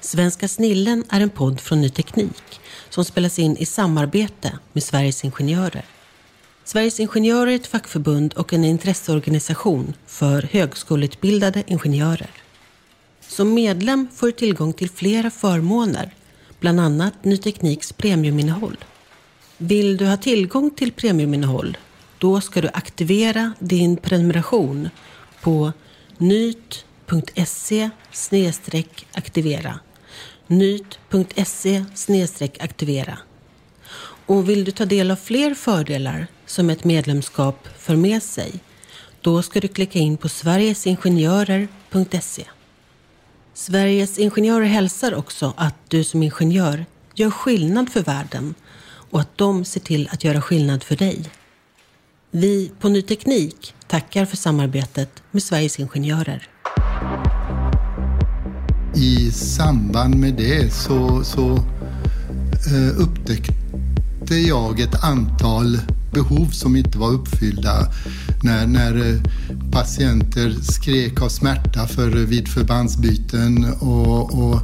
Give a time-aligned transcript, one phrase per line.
[0.00, 2.60] Svenska snillen är en podd från Ny Teknik
[2.90, 5.84] som spelas in i samarbete med Sveriges Ingenjörer.
[6.64, 12.30] Sveriges Ingenjörer är ett fackförbund och en intresseorganisation för högskoleutbildade ingenjörer.
[13.20, 16.14] Som medlem får du tillgång till flera förmåner,
[16.60, 18.76] bland annat Ny Tekniks premiuminnehåll.
[19.56, 21.76] Vill du ha tillgång till premiuminnehåll?
[22.18, 24.88] Då ska du aktivera din prenumeration
[25.40, 25.72] på
[26.18, 27.90] nyt.se
[29.12, 29.78] aktivera
[30.48, 31.84] nyt.se
[32.60, 33.18] aktivera.
[34.26, 38.52] Och vill du ta del av fler fördelar som ett medlemskap för med sig,
[39.20, 42.44] då ska du klicka in på sverigesingenjörer.se.
[43.54, 48.54] Sveriges Ingenjörer hälsar också att du som ingenjör gör skillnad för världen
[49.10, 51.22] och att de ser till att göra skillnad för dig.
[52.30, 56.48] Vi på Ny Teknik tackar för samarbetet med Sveriges Ingenjörer.
[58.94, 61.56] I samband med det så, så
[62.66, 65.78] eh, upptäckte jag ett antal
[66.12, 67.92] behov som inte var uppfyllda
[68.42, 69.20] när, när eh,
[69.70, 74.62] patienter skrek av smärta för, eh, vid förbandsbyten och, och,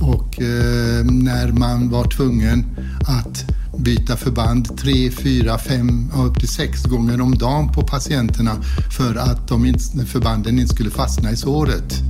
[0.00, 2.64] och eh, när man var tvungen
[3.06, 3.44] att
[3.78, 8.56] byta förband tre, fyra, fem upp till sex gånger om dagen på patienterna
[8.90, 12.02] för att de inte, förbanden inte skulle fastna i såret.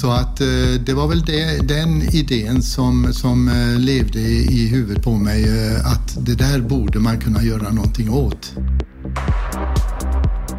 [0.00, 0.46] Så att eh,
[0.86, 5.86] det var väl det, den idén som, som eh, levde i huvudet på mig eh,
[5.86, 8.52] att det där borde man kunna göra någonting åt.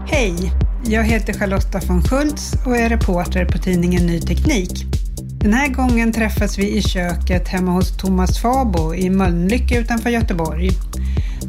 [0.07, 0.53] Hej!
[0.85, 4.85] Jag heter Charlotta von Schultz och är reporter på tidningen Ny Teknik.
[5.22, 10.72] Den här gången träffas vi i köket hemma hos Thomas Fabo i Mölnlycke utanför Göteborg.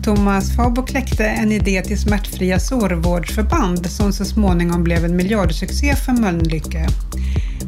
[0.02, 6.12] Thomas Fabo kläckte en idé till smärtfria sårvårdsförband som så småningom blev en miljardsuccé för
[6.12, 6.86] Mölnlycke.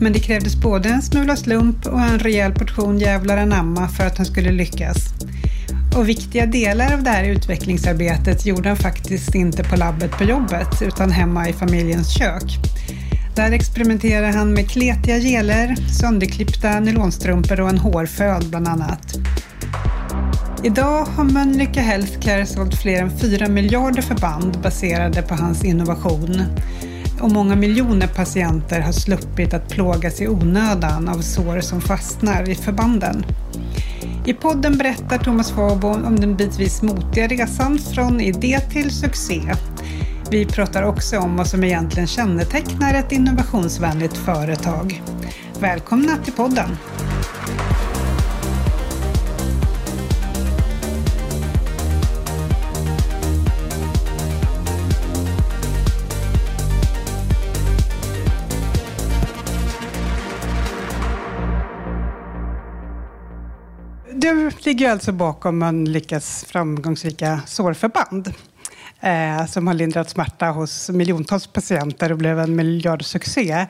[0.00, 4.16] Men det krävdes både en smula slump och en rejäl portion jävlar anamma för att
[4.16, 4.96] han skulle lyckas.
[5.96, 10.82] Och viktiga delar av det här utvecklingsarbetet gjorde han faktiskt inte på labbet på jobbet,
[10.82, 12.58] utan hemma i familjens kök.
[13.34, 19.18] Där experimenterade han med kletiga geler, sönderklippta nylonstrumpor och en hårföl bland annat.
[20.64, 26.42] Idag har Mölnlycke Healthcare sålt fler än 4 miljarder förband baserade på hans innovation.
[27.22, 32.54] Och många miljoner patienter har sluppit att plågas i onödan av sår som fastnar i
[32.54, 33.24] förbanden.
[34.26, 39.42] I podden berättar Thomas Fabo om den bitvis motiga resan från idé till succé.
[40.30, 45.02] Vi pratar också om vad som egentligen kännetecknar ett innovationsvänligt företag.
[45.60, 46.76] Välkomna till podden!
[64.66, 68.32] Ligger alltså bakom Mölnlyckes framgångsrika sårförband
[69.00, 73.66] eh, som har lindrat smärta hos miljontals patienter och blev en miljardsuccé.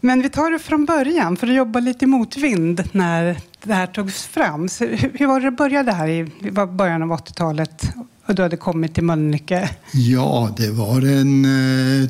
[0.00, 3.86] Men vi tar det från början, för att jobba lite i motvind när det här
[3.86, 4.68] togs fram.
[4.68, 7.82] Så hur, var det det började här i början av 80-talet
[8.26, 9.70] och du hade kommit till Mölnlycke?
[9.92, 12.08] Ja, det var en eh,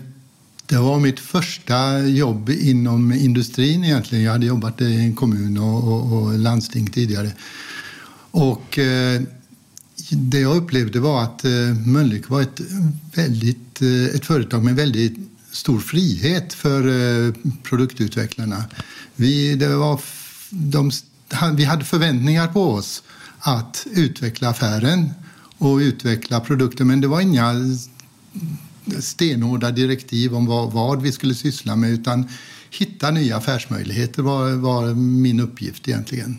[0.66, 4.24] Det var mitt första jobb inom industrin egentligen.
[4.24, 7.30] Jag hade jobbat i en kommun och, och, och landsting tidigare.
[8.30, 9.22] Och eh,
[10.10, 11.50] det jag upplevde var att eh,
[11.86, 12.60] Mölnlycke var ett,
[13.14, 15.16] väldigt, eh, ett företag med väldigt
[15.52, 18.64] stor frihet för eh, produktutvecklarna.
[19.16, 20.00] Vi, det var,
[20.50, 20.90] de,
[21.54, 23.02] vi hade förväntningar på oss
[23.38, 25.10] att utveckla affären
[25.58, 27.54] och utveckla produkter men det var inga
[28.98, 32.28] stenhårda direktiv om vad, vad vi skulle syssla med utan
[32.70, 36.38] hitta nya affärsmöjligheter var, var min uppgift egentligen.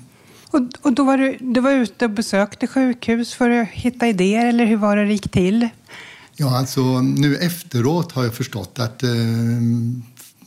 [0.51, 4.45] Och, och då var du, du var ute och besökte sjukhus för att hitta idéer
[4.45, 5.69] eller hur var det det gick till?
[6.36, 9.09] Ja, alltså nu efteråt har jag förstått att eh,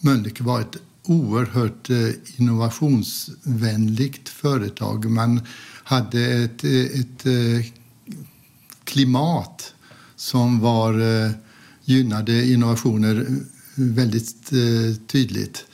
[0.01, 1.97] Mölnlycke var ett oerhört eh,
[2.37, 5.11] innovationsvänligt företag.
[5.11, 5.41] Man
[5.85, 7.73] hade ett, eh, ett ett
[8.85, 9.75] klimat
[10.17, 11.31] som var eh,
[11.85, 13.35] gynnade innovationer eh,
[13.75, 15.65] väldigt eh, tydligt.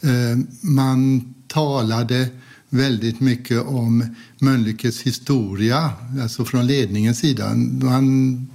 [0.00, 2.28] Eh, man talade
[2.72, 5.90] väldigt mycket om Mölnlyckes historia,
[6.22, 7.54] alltså från ledningens sida.
[7.54, 8.46] Man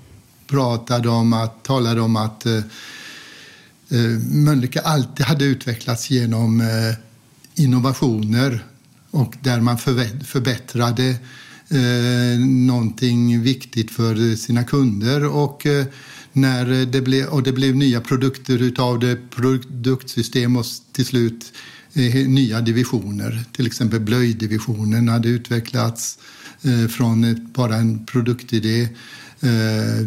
[0.48, 2.58] pratade om att, talade om att eh,
[3.90, 6.96] eh, Mölnlycke alltid hade utvecklats genom eh,
[7.56, 8.64] innovationer
[9.12, 9.78] och där man
[10.26, 11.10] förbättrade
[11.70, 15.86] eh, någonting viktigt för sina kunder och eh,
[16.34, 21.54] när det blev, och det blev nya produkter utav det produktsystem och till slut
[22.28, 23.44] nya divisioner.
[23.52, 26.20] Till exempel blöjdivisionen hade utvecklats
[26.62, 28.90] eh, från bara en produktidé.
[29.40, 30.02] Eh,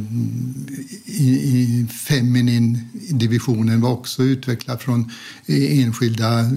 [1.04, 5.10] I, i Feminin-divisionen var också utvecklad från
[5.46, 6.50] e, enskilda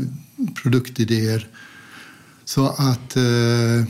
[0.63, 1.47] produktidéer.
[2.45, 3.85] Så att eh,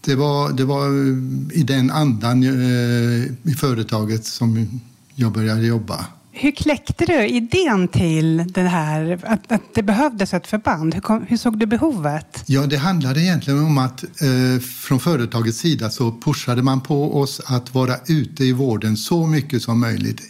[0.00, 4.80] det var, det var eh, i den andan eh, i företaget som
[5.14, 6.06] jag började jobba.
[6.38, 10.94] Hur kläckte du idén till det här, att, att det behövdes ett förband?
[10.94, 12.42] Hur, kom, hur, såg du behovet?
[12.46, 17.40] Ja, det handlade egentligen om att eh, från företagets sida så pushade man på oss
[17.46, 20.22] att vara ute i vården så mycket som möjligt.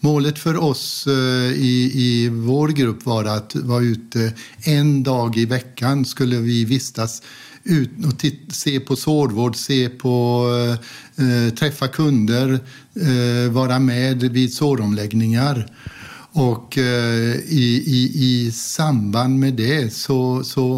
[0.00, 1.12] Målet för oss eh,
[1.52, 4.32] i, i vår grupp var att vara ute
[4.64, 7.22] en dag i veckan skulle vi vistas
[7.64, 8.24] ut och
[8.54, 10.46] se på sårvård, se på,
[11.18, 12.60] eh, eh, träffa kunder,
[12.94, 15.72] eh, vara med vid såromläggningar.
[16.32, 20.76] Och eh, i, i, i samband med det så, så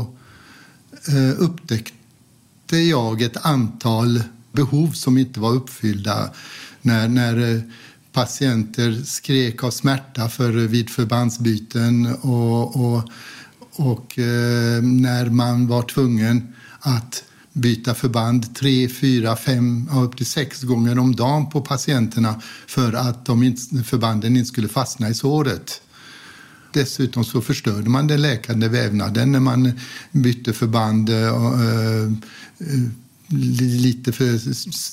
[1.09, 4.23] eh, upptäckte jag ett antal
[4.53, 6.31] behov som inte var uppfyllda
[6.83, 7.61] när, när eh,
[8.12, 13.03] patienter skrek av smärta för, eh, vid förbandsbyten och, och,
[13.73, 16.55] och eh, när man var tvungen
[16.87, 22.93] att byta förband tre, fyra, fem, upp till sex gånger om dagen på patienterna för
[22.93, 25.81] att de inte, förbanden inte skulle fastna i såret.
[26.73, 29.73] Dessutom så förstörde man den läkande vävnaden när man
[30.12, 32.12] bytte förband och, uh,
[32.61, 32.88] uh,
[33.59, 34.38] lite för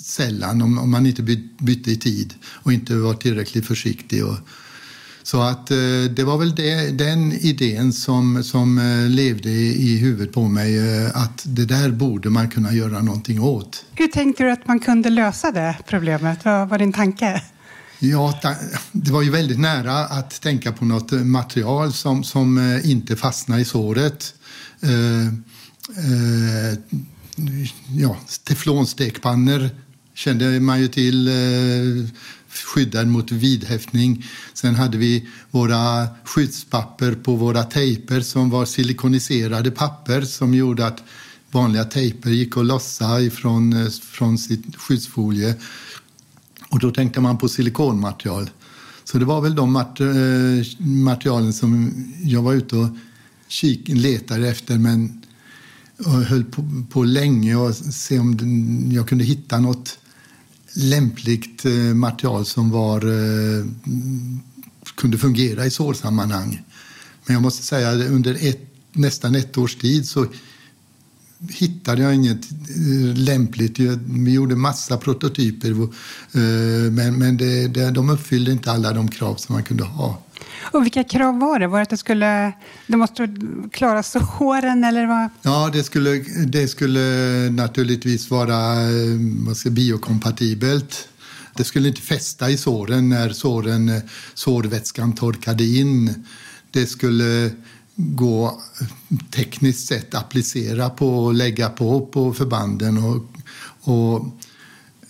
[0.05, 1.23] sällan om, om man inte
[1.59, 4.25] bytte i tid och inte var tillräckligt försiktig.
[4.25, 4.37] Och,
[5.23, 5.77] så att eh,
[6.15, 11.17] det var väl det, den idén som, som eh, levde i huvudet på mig, eh,
[11.17, 13.85] att det där borde man kunna göra någonting åt.
[13.95, 16.45] Hur tänkte du att man kunde lösa det problemet?
[16.45, 17.43] Vad var din tanke?
[17.99, 18.39] Ja,
[18.91, 23.65] det var ju väldigt nära att tänka på något material som, som inte fastnar i
[23.65, 24.33] såret.
[27.87, 29.69] ja, teflonstekpannor
[30.15, 31.29] kände man ju till
[32.53, 34.25] skyddad mot vidhäftning.
[34.53, 41.03] Sen hade vi våra skyddspapper på våra tejper som var silikoniserade papper som gjorde att
[41.51, 45.55] vanliga tejper gick att lossa ifrån eh, från sitt skyddsfolie.
[46.69, 48.49] Och då tänkte man på silikonmaterial.
[49.03, 51.91] Så det var väl de eh, materialen som
[52.23, 52.87] jag var ute och
[53.47, 55.23] kik, letade efter men
[56.05, 58.37] höll på, på länge och se om
[58.91, 59.99] jag kunde hitta något
[60.73, 63.65] lämpligt eh, material som var, eh,
[64.95, 66.61] kunde fungera i sårsammanhang.
[67.25, 68.61] Men jag måste säga att under ett,
[68.91, 70.25] nästan ett års tid så
[71.49, 73.79] hittade jag inget eh, lämpligt.
[74.05, 75.87] Vi gjorde massa prototyper
[76.89, 80.23] men, men det, det, de uppfyllde inte alla de krav som man kunde ha.
[80.63, 81.67] Och vilka krav var det?
[81.67, 82.53] Var det att det skulle
[82.87, 83.35] det måste
[83.71, 85.29] klara såren eller vad?
[85.41, 86.09] Ja, det skulle,
[86.45, 86.99] det skulle
[87.49, 89.17] naturligtvis vara eh,
[89.47, 91.07] vad ska, biokompatibelt.
[91.55, 94.01] Det skulle inte fästa i såren när såren, eh,
[94.33, 96.25] sårvätskan torkade in.
[96.71, 97.51] Det skulle
[97.95, 102.97] gå eh, tekniskt sett applicera på och lägga på på förbanden.
[102.97, 103.25] Och,
[103.81, 104.19] och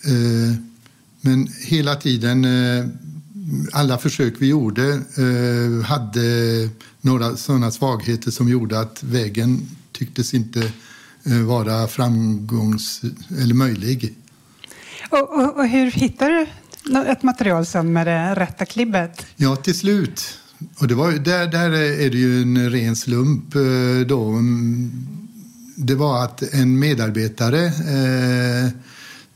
[0.04, 0.56] eh,
[1.20, 2.86] men hela tiden eh,
[3.72, 6.20] alla försök vi gjorde eh, hade
[7.00, 10.72] några sådana svagheter som gjorde att vägen tycktes inte
[11.24, 13.00] eh, vara framgångs
[13.40, 14.14] eller möjlig.
[15.10, 16.46] Och, och, och hur hittar du
[16.98, 19.26] ett material som med det rätta klibbet?
[19.36, 20.38] Ja, till slut.
[20.78, 23.60] Och det var, där, där är det ju en ren slump eh,
[24.06, 24.40] då.
[25.76, 27.72] Det var att en medarbetare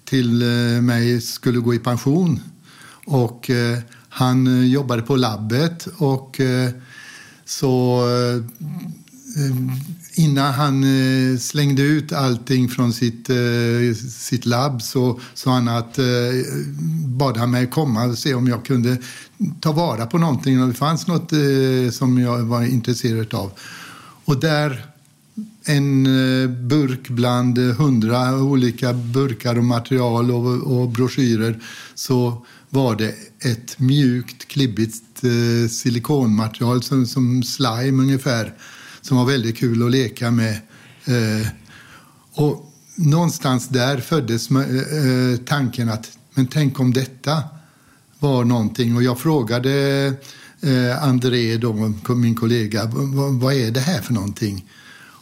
[0.05, 0.45] till
[0.83, 2.41] mig skulle gå i pension.
[3.05, 3.51] Och
[4.19, 6.71] han eh, jobbade på labbet och eh,
[7.45, 8.43] så eh,
[10.15, 10.85] innan han
[11.39, 13.31] slängde ut allting från sitt,
[14.09, 15.99] sitt labb så sa han att
[17.05, 18.97] bad han mig komma och se om jag kunde
[19.61, 21.33] ta vara på någonting om det fanns något
[21.93, 23.53] som jag var intresserad av.
[24.25, 24.87] Och där
[25.65, 26.05] en
[26.69, 31.61] burk bland hundra olika burkar och material och, och broschyrer
[31.95, 38.55] så var det ett mjukt, klibbigt eh, silikonmaterial som, som slime ungefär
[39.01, 40.59] som var väldigt kul att leka med.
[41.05, 41.49] Eh,
[42.33, 47.43] och någonstans där föddes eh, eh tanken att men tänk om detta
[48.19, 49.73] var någonting och jag frågade
[50.61, 52.91] eh, André, då, min kollega,
[53.41, 54.65] vad är det här för någonting?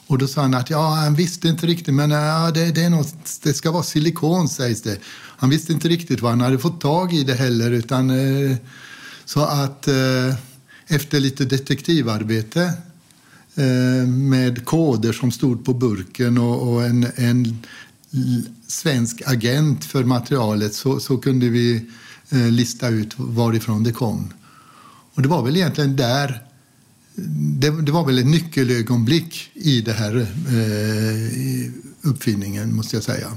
[0.06, 2.90] Och då sa han att ja, han visste inte riktigt, men ja, det, det, är
[2.90, 4.98] något, det ska vara silikon sägs det.
[5.36, 8.56] Han visste inte riktigt vad han hade fått tag i det heller, utan eh,
[9.24, 10.34] så att eh,
[10.86, 12.72] efter lite detektivarbete
[13.54, 17.58] eh, med koder som stod på burken och, en, en,
[18.68, 21.90] svensk agent för materialet så, så kunde vi
[22.30, 24.32] lista ut varifrån det kom.
[25.14, 26.46] Och det var väl egentligen där
[27.58, 31.70] det, det, var väl ett nyckelögonblick i den här eh,
[32.02, 33.28] uppfinningen, måste jag säga.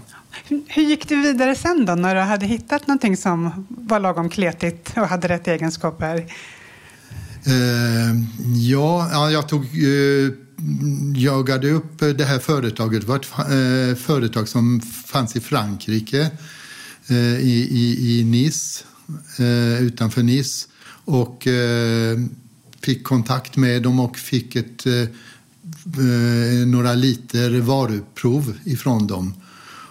[0.67, 4.97] Hur gick du vidare sen då, när du hade hittat någonting som var lagom kletigt
[4.97, 6.15] och hade rätt egenskaper?
[7.45, 8.15] Eh,
[8.55, 10.31] ja, ja, jag tog, eh,
[11.15, 13.01] jagade upp det här företaget.
[13.01, 16.31] Det var ett eh, företag som fanns i Frankrike,
[17.07, 18.83] eh, i, i, i Nice,
[19.37, 20.67] eh, utanför Nice.
[21.05, 22.19] Och eh,
[22.81, 29.33] fick kontakt med dem och fick ett, eh, eh några liter varuprov ifrån dem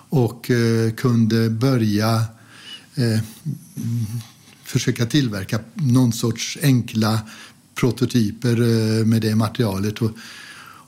[0.09, 2.25] och eh, kunde börja
[2.95, 3.21] eh,
[4.65, 7.21] försöka tillverka någon sorts enkla
[7.75, 9.99] prototyper eh, med det materialet.
[9.99, 10.11] Och,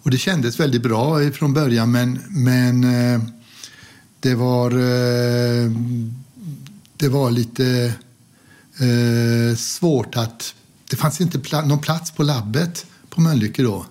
[0.02, 2.80] och, det kändes väldigt bra från början men, men
[4.20, 4.70] det var
[6.96, 7.94] det var lite
[9.56, 10.54] svårt att
[10.90, 13.86] det fanns inte någon plats på labbet på Mölnlycke då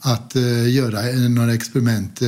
[0.00, 0.34] att
[0.68, 2.22] göra några experiment.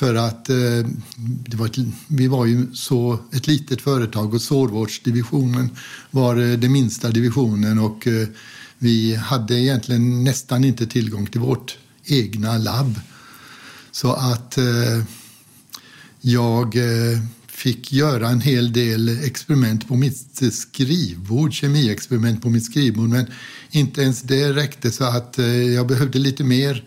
[0.00, 1.78] För att eh, det var ett,
[2.08, 5.70] vi var ju så ett litet företag och sårvårdsdivisionen
[6.10, 8.28] var eh, den minsta divisionen och eh,
[8.78, 13.00] vi hade egentligen nästan inte tillgång till vårt egna labb.
[13.92, 15.02] Så att eh,
[16.20, 16.76] jag
[17.46, 23.26] fick göra en hel del experiment på mitt skrivbord, kemiexperiment på mitt skrivbord, men
[23.70, 26.84] inte ens det räckte så att eh, jag behövde lite mer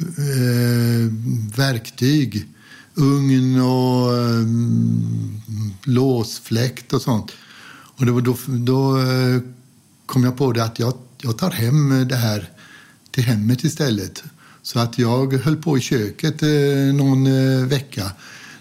[0.00, 1.12] eh,
[1.56, 2.48] verktyg.
[2.94, 4.46] Ugn och eh,
[5.84, 7.32] låsfläkt och sånt.
[7.70, 9.40] Och det var då, då eh,
[10.06, 12.50] kom jag på det att jag, jag tar hem det här
[13.10, 14.22] till hemmet istället.
[14.62, 18.12] Så att jag höll på i köket eh, någon eh, vecka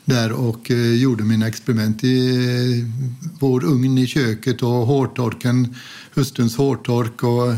[0.05, 2.85] där och eh, gjorde mina experiment i eh,
[3.39, 5.75] vår ugn i köket och hårtorken,
[6.13, 7.51] hustruns hårtork och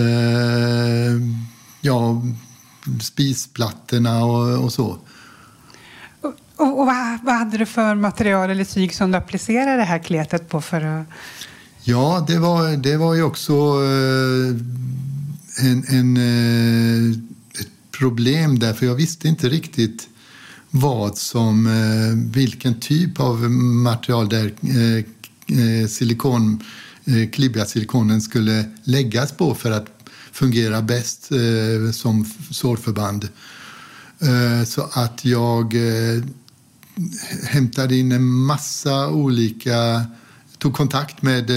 [0.00, 1.20] eh,
[1.80, 2.22] ja,
[3.00, 4.98] spisplattorna och, och så.
[6.20, 9.84] Och, och, och vad, vad, hade du för material eller tyg som du applicerade det
[9.84, 10.60] här kletet på?
[10.60, 11.06] för att...
[11.88, 14.54] Ja, det var, det var ju också eh,
[15.66, 17.10] en, en, eh,
[17.60, 17.68] ett
[17.98, 20.08] problem där, för jag visste inte riktigt
[20.70, 24.52] vad som, eh, vilken typ av material där
[25.86, 26.64] silikon,
[27.32, 29.86] klibbiga silikonen skulle läggas på för att
[30.38, 33.28] fungerar bäst eh, som sårförband.
[34.18, 36.22] Eh, så att jag eh,
[37.44, 40.06] hämtade in en massa olika,
[40.58, 41.50] tog kontakt med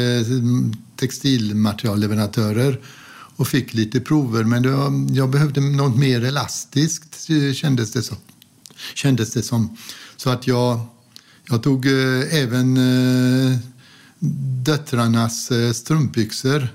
[0.95, 2.79] textilmaterialleverantörer
[3.35, 4.43] och fick lite prover.
[4.43, 8.17] Men var, jag behövde något mer elastiskt kändes det som
[8.93, 9.77] kändes det som.
[10.17, 10.79] Så att jag,
[11.50, 13.57] jag tog eh, även eh,
[14.63, 16.67] döttrarnas eh, strumpbyxor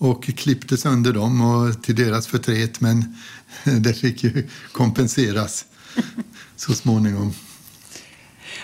[0.00, 3.16] och klippte sönder dem och till deras förtret men
[3.80, 5.64] det fick ju kompenseras
[6.56, 7.34] så småningom.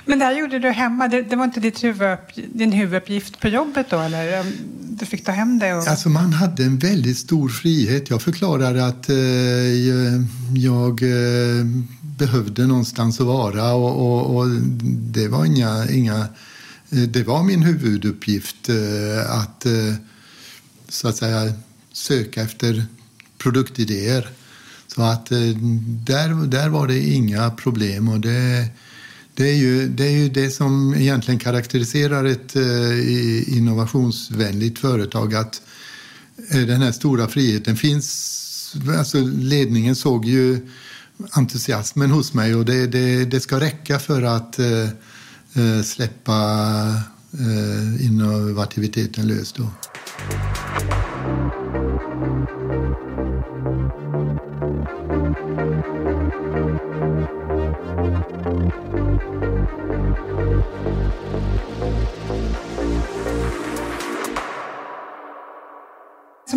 [0.05, 1.09] Men det här gjorde du hemma.
[1.09, 2.19] Det, det var inte ditt huvud,
[2.55, 4.01] din huvuduppgift på jobbet då?
[4.01, 4.53] Eller?
[4.81, 5.75] Du fick ta hem det?
[5.75, 5.89] Och...
[5.89, 8.11] Alltså man hade en väldigt stor frihet.
[8.11, 9.17] Jag förklarade att eh,
[10.55, 11.67] jag eh,
[12.19, 14.47] behövde någonstans att vara och, och, och,
[14.91, 16.29] det var inga, inga
[16.91, 19.73] eh, det var min huvuduppgift eh, att eh,
[20.97, 21.53] så att säga
[21.93, 22.87] söka efter
[23.39, 24.29] produktidéer.
[24.87, 25.39] Så att eh,
[26.05, 28.69] där, där var det inga problem och det,
[29.35, 35.63] det, är ju, det är ju det som egentligen karaktäriserar ett eh, innovationsvänligt företag att
[36.51, 38.33] eh, den här stora friheten finns.
[38.99, 40.69] Alltså ledningen såg ju
[41.31, 44.59] entusiasmen hos mig och det, det, det ska räcka för att
[45.85, 46.35] släppa
[48.01, 49.53] innovativiteten lös.
[49.53, 49.71] Då.
[50.77, 50.85] Som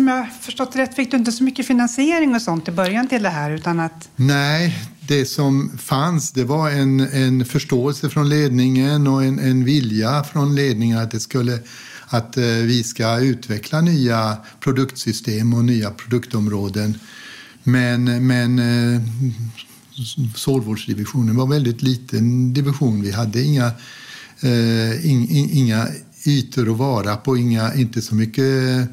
[0.08, 3.28] jag förstått rätt fick du inte så mycket finansiering och sånt i början till det
[3.28, 4.08] här utan att...
[4.16, 10.24] Nej, det som fanns det var en, en förståelse från ledningen och en, en vilja
[10.24, 11.58] från ledningen att det skulle
[12.12, 16.98] att eh, vi ska utveckla nya produktsystem och nya produktområden.
[17.62, 19.02] Men, men eh,
[20.34, 23.02] sårvårdsdivisionen var en väldigt liten division.
[23.02, 23.66] Vi hade inga,
[24.40, 25.06] eh,
[25.56, 25.88] inga
[26.26, 28.88] ytor att vara på, inga, inte så mycket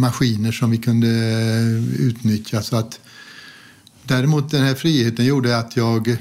[0.00, 1.08] maskiner som vi kunde
[1.98, 2.62] utnyttja.
[2.62, 3.00] Så att,
[4.04, 6.16] däremot den här friheten gjorde att jag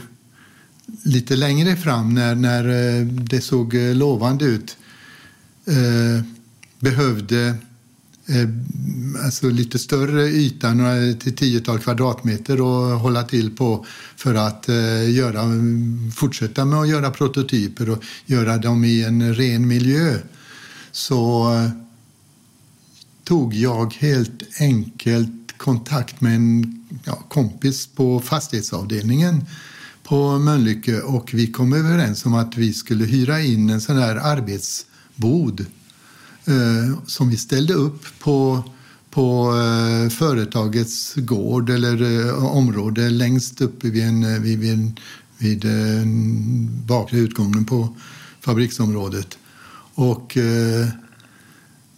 [1.03, 2.63] lite längre fram när, när
[3.05, 4.77] det såg lovande ut
[5.65, 6.23] eh,
[6.79, 7.47] behövde
[8.27, 8.49] eh,
[9.25, 15.11] alltså lite större yta, några till tiotal kvadratmeter att hålla till på för att eh,
[15.11, 15.41] göra,
[16.15, 20.17] fortsätta med att göra prototyper och göra dem i en ren miljö.
[20.91, 21.69] Så eh,
[23.23, 29.45] tog jag helt enkelt kontakt med en ja, kompis på fastighetsavdelningen
[30.03, 34.15] på Mölnlycke och vi kom överens om att vi skulle hyra in en sån här
[35.21, 35.65] bod
[36.45, 38.63] eh, som vi ställde upp på,
[39.09, 44.99] på eh, företagets gård eller eh, område längst uppe vid, en, eh, vid, vid,
[45.37, 46.05] vid eh,
[46.85, 47.95] bakre utgången på
[48.41, 49.37] fabriksområdet.
[49.95, 50.87] Och eh,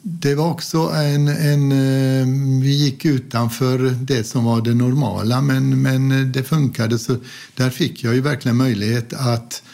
[0.02, 5.82] det var också en, en, eh, Vi gick utanför det som var det normala, men,
[5.82, 7.00] men det funkade.
[7.00, 7.16] Så
[7.56, 9.73] där fick jag ju verkligen möjlighet att eh,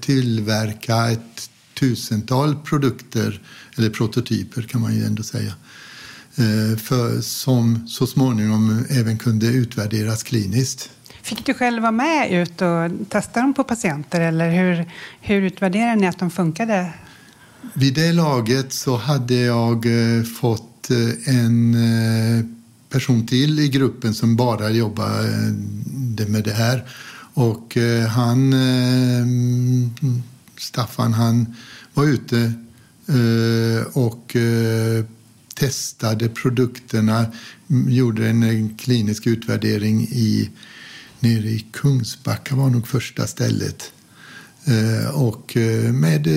[0.00, 3.40] tillverka ett tusental produkter,
[3.76, 5.52] eller prototyper kan man ju ändå säga,
[6.36, 10.90] eh, för, som så småningom även kunde utvärderas kliniskt.
[11.22, 15.96] Fick du själv vara med ut och testa dem på patienter eller hur, hur utvärderade
[15.96, 16.92] ni att de funkade
[17.72, 22.44] vid det laget så hade jag eh, fått eh, en eh,
[22.90, 26.84] person till i gruppen som bara jobbade med det här.
[27.38, 29.26] Och eh, han, eh,
[30.58, 31.54] Staffan, han
[31.94, 32.52] var ute
[33.08, 34.36] eh, och
[35.54, 37.26] testade produkterna,
[37.88, 40.50] gjorde en klinisk utvärdering i,
[41.20, 43.92] nere i Kungsbacka var nog första stället.
[45.12, 45.56] Och
[45.92, 46.28] med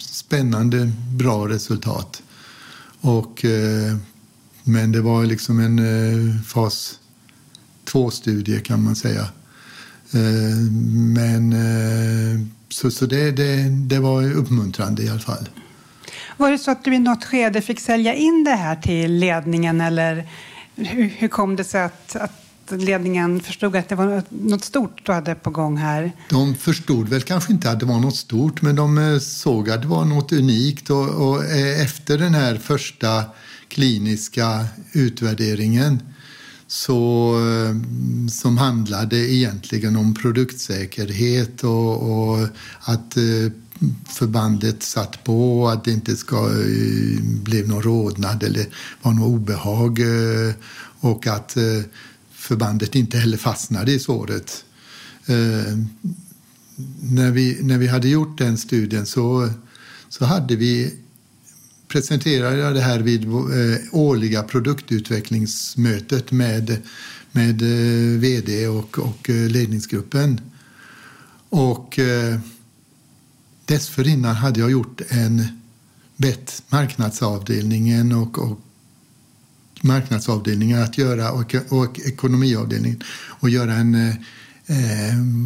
[0.00, 2.22] spännande, bra resultat.
[3.00, 3.96] Och, eh,
[4.64, 6.98] men det var liksom en eh, fas
[7.86, 9.28] 2-studie kan man säga.
[10.14, 10.56] Eh,
[11.14, 11.54] men
[12.68, 15.48] så, så det, det, det var uppmuntrande i alla fall.
[16.36, 19.80] Var det så att du i något skede fick sälja in det här till ledningen
[19.80, 20.28] eller
[20.76, 22.32] hur, hur kom det sig att, att
[22.68, 26.12] ledningen förstod att det var något stort du hade på gång här?
[26.30, 29.82] De förstod väl kanske inte att det var något stort, men de eh, såg att
[29.82, 30.90] det var något unikt.
[30.90, 33.24] Och, och eh, efter den här första
[33.68, 36.02] kliniska utvärderingen
[36.66, 37.76] så, eh,
[38.28, 42.48] som handlade egentligen om produktsäkerhet och, och
[42.80, 43.52] att eh,
[44.08, 48.66] förbandet satt på att det inte ska eh, bli någon rodnad eller
[49.02, 50.00] var något obehag
[51.00, 51.56] och att
[52.32, 54.64] förbandet inte heller fastnade i såret.
[57.00, 59.50] När, vi, när vi hade gjort den studien så,
[60.08, 60.94] så hade vi
[61.94, 66.82] presenterade jag det här vid eh, årliga produktutvecklingsmötet med,
[67.32, 70.40] med eh, vd och, och eh, ledningsgruppen.
[71.48, 71.98] Och
[73.64, 75.46] dessförinnan hade jag gjort en
[76.16, 78.60] bett marknadsavdelningen och, och
[79.82, 83.02] marknadsavdelningen att göra och, och ekonomiavdelningen
[83.40, 84.14] och göra en, eh,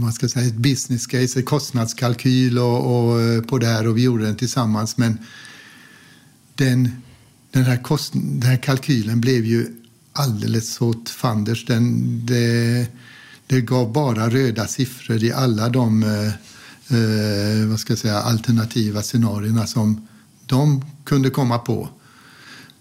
[0.02, 3.96] vad ska jag säga, ett business case, en kostnadskalkyl och, och, på det här och
[3.96, 4.96] vi gjorde den tillsammans.
[4.96, 5.18] Men
[6.58, 7.02] den,
[7.50, 9.66] den, här, kost, den här kalkylen blev ju
[10.12, 11.66] alldeles åt fanders.
[11.66, 12.86] Den, det,
[13.46, 16.26] det gav bara röda siffror i alla de eh,
[16.98, 20.08] eh vad ska jag säga, alternativa scenarierna som
[20.46, 21.88] de kunde komma på.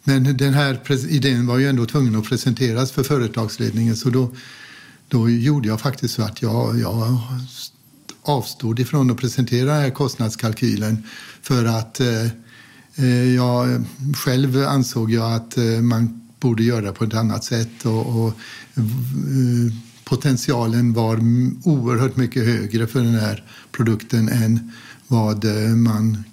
[0.03, 4.31] Men den här idén var ju ändå tvungen att presenteras för företagsledningen så då,
[5.07, 7.19] då gjorde jag faktiskt så att jag, jag
[8.21, 11.03] avstod ifrån att presentera den här kostnadskalkylen
[11.41, 12.27] för att eh
[13.36, 18.27] jag själv ansåg jag att eh, man borde göra på ett annat sätt och, och
[18.75, 21.19] eh, potentialen var
[21.63, 24.71] oerhört mycket högre för den här produkten än
[25.07, 26.23] vad man,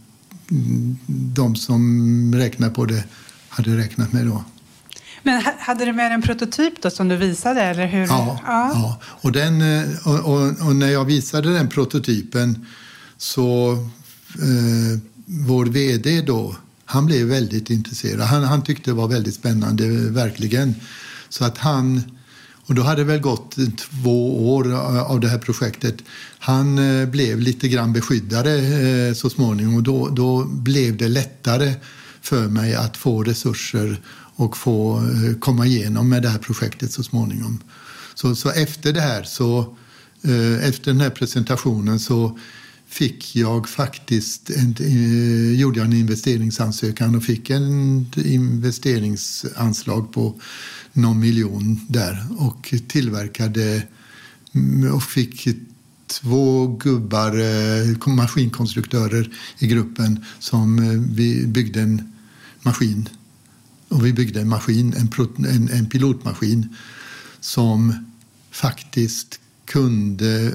[1.07, 3.05] de som räknar på det
[3.48, 4.44] hade räknat med då.
[5.24, 7.62] Men hade du med en prototyp då som du visade?
[7.62, 8.07] Eller hur?
[8.07, 8.70] Ja, ja.
[8.74, 9.00] ja.
[9.05, 12.66] Och, den, eh, och, och, och, när jag visade den prototypen
[13.16, 13.72] så
[14.38, 14.98] eh,
[15.35, 18.20] vår vd då, han blev väldigt intresserad.
[18.20, 20.75] Han, han tyckte det var väldigt spännande, verkligen.
[21.29, 22.03] Så att han,
[22.66, 25.94] och då hade det väl gått två år av det här projektet.
[26.38, 28.55] Han eh, blev lite grann beskyddare
[29.09, 31.75] eh, så småningom och då, då blev det lättare
[32.20, 34.01] för mig att få resurser
[34.37, 37.62] och få eh, komma igenom med det här projektet så småningom.
[38.14, 39.77] Så, så efter det här, så,
[40.62, 42.38] efter den här presentationen så
[42.94, 50.40] fick jag faktiskt en, eh, gjorde jag en investeringsansökan och fick en investeringsanslag på
[50.92, 53.83] någon miljon där och tillverkade
[54.52, 55.48] mm, och fick
[56.07, 62.12] två gubbar, eh, maskinkonstruktörer i gruppen som eh, vi byggde en
[62.62, 63.09] maskin.
[63.88, 66.76] Och vi byggde en maskin, en, en, en pilotmaskin
[67.40, 68.07] som
[68.50, 70.54] faktiskt kunde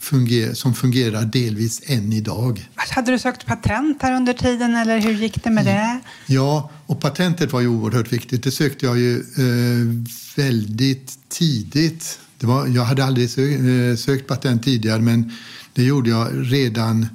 [0.00, 2.70] fungera, som fungerar delvis än idag.
[2.74, 6.00] Hade du sökt patent här under tiden eller hur gick det med det?
[6.26, 8.42] Ja, och patentet var ju oerhört viktigt.
[8.42, 12.18] Det sökte jag ju eh, väldigt tidigt.
[12.38, 15.32] Det var, jag hade aldrig sökt, eh, sökt patent tidigare men
[15.72, 17.06] det gjorde jag redan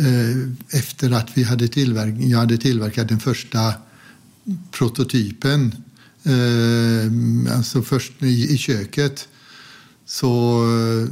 [0.00, 3.72] Eh, efter att vi hade tillverk jag hade tillverkat den första
[4.70, 5.74] prototypen,
[6.24, 9.28] eh, alltså först i, i köket,
[10.10, 11.08] så eh,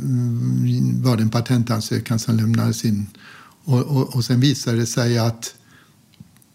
[1.02, 3.06] var det en patentansökan som lämnades in.
[3.64, 5.54] Och, och, och sen visade det sig att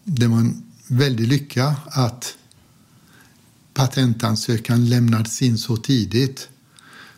[0.04, 2.36] det var en väldig lycka att
[3.74, 6.48] patentansökan lämnades in så tidigt.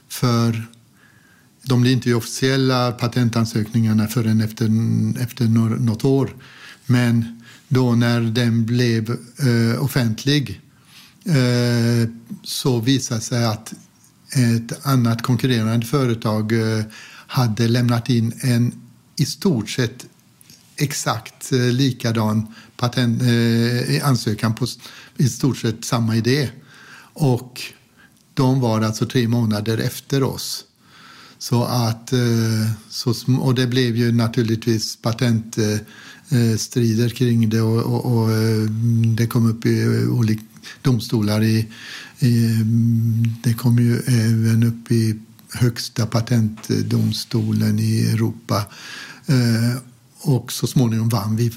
[0.09, 0.67] För
[1.63, 4.67] de blir inte officiella patentansökningarna förrän efter,
[5.21, 5.45] efter
[5.79, 6.37] något år.
[6.87, 10.61] Men då när den blev eh, offentlig
[11.25, 12.11] eh,
[12.43, 13.75] så visade sig att
[14.37, 16.85] ett annat konkurrerande företag eh,
[17.27, 18.73] hade lämnat in en
[19.17, 20.07] i stort sett
[20.77, 22.47] exakt eh, likadan
[22.77, 24.67] patent, eh, ansökan på
[25.17, 26.51] i stort sett samma idé.
[27.13, 27.63] Och
[28.35, 30.65] de var alltså tre månader efter oss.
[31.39, 35.85] Så att, eh, så, och det blev ju naturligtvis patentstrider
[37.05, 38.29] eh, eh kring det och, och, och
[39.17, 40.43] det kom upp i olika
[40.83, 41.43] domstolar.
[41.43, 41.69] I,
[42.19, 42.65] i,
[43.43, 45.19] det kom ju även upp i
[45.53, 48.67] högsta patentdomstolen i Europa.
[50.21, 51.53] Och så småningom vann vi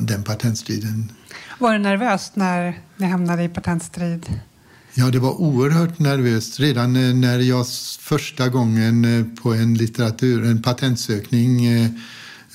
[0.00, 1.12] den patentstriden.
[1.58, 4.26] Var du nervös när ni hamnade i patentstrid?
[4.98, 6.60] Ja, det var oerhört nervöst.
[6.60, 7.66] Redan eh, när jag
[8.00, 11.90] första gången eh, på en litteratur, en patentsökning, eh,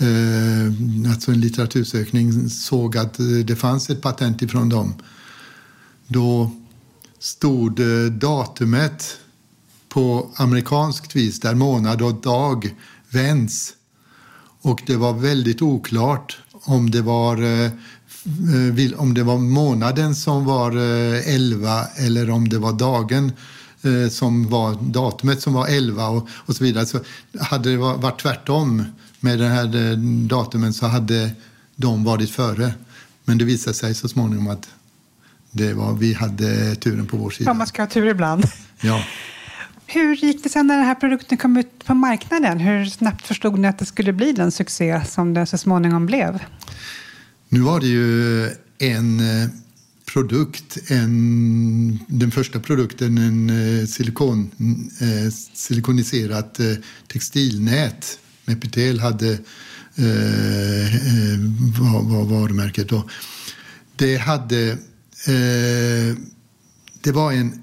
[0.02, 4.94] Eh, alltså en litteratursökning, såg att eh, det fanns ett patent ifrån dem.
[6.08, 6.52] Då
[7.20, 9.18] stod eh, datumet
[9.90, 12.76] på amerikanskt vis, där månad och dag
[13.10, 13.74] vänds.
[14.62, 17.36] Och det var väldigt oklart om det var
[18.96, 23.32] om det var månaden som var 11 eller om det var dagen
[23.84, 26.86] eh, som var datumet som var 11 och, och så vidare.
[26.86, 27.00] Så
[27.40, 28.84] hade det varit tvärtom
[29.20, 29.96] med den här
[30.28, 31.32] datumen så hade
[31.76, 32.74] de varit före.
[33.24, 34.70] Men det visade sig så småningom att
[35.52, 37.50] det var, vi hade turen på vår sida.
[37.50, 38.46] Ja, man ska ha tur ibland.
[38.84, 39.04] Ja.
[39.88, 42.60] Hur gick det sen när den här produkten kom ut på marknaden?
[42.60, 46.40] Hur snabbt förstod ni att det skulle bli den succé som det så småningom blev?
[47.50, 48.46] Nu var det ju
[48.78, 49.50] en eh,
[50.14, 54.52] produkt, en, den första produkten, en eh, silikon,
[55.00, 56.74] eh, silikoniserat eh,
[57.08, 58.20] textilnät.
[58.46, 59.32] Mepitel hade
[59.96, 61.40] eh, eh,
[61.80, 63.10] var, var varumärket då.
[63.96, 64.72] Det hade,
[65.28, 66.18] eh,
[67.02, 67.62] det var en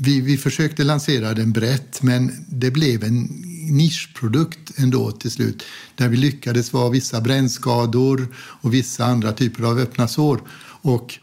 [0.00, 3.28] vi, vi försökte lansera den brett, men det blev en
[3.70, 5.62] nischprodukt ändå till slut.
[5.94, 10.40] Där vi lyckades vara vissa brännskador och vissa andra typer av öppna sår.
[10.82, 11.18] Och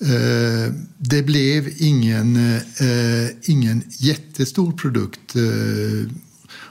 [0.00, 5.36] eh, det blev ingen, eh, ingen jättestor produkt.
[5.36, 6.12] Eh,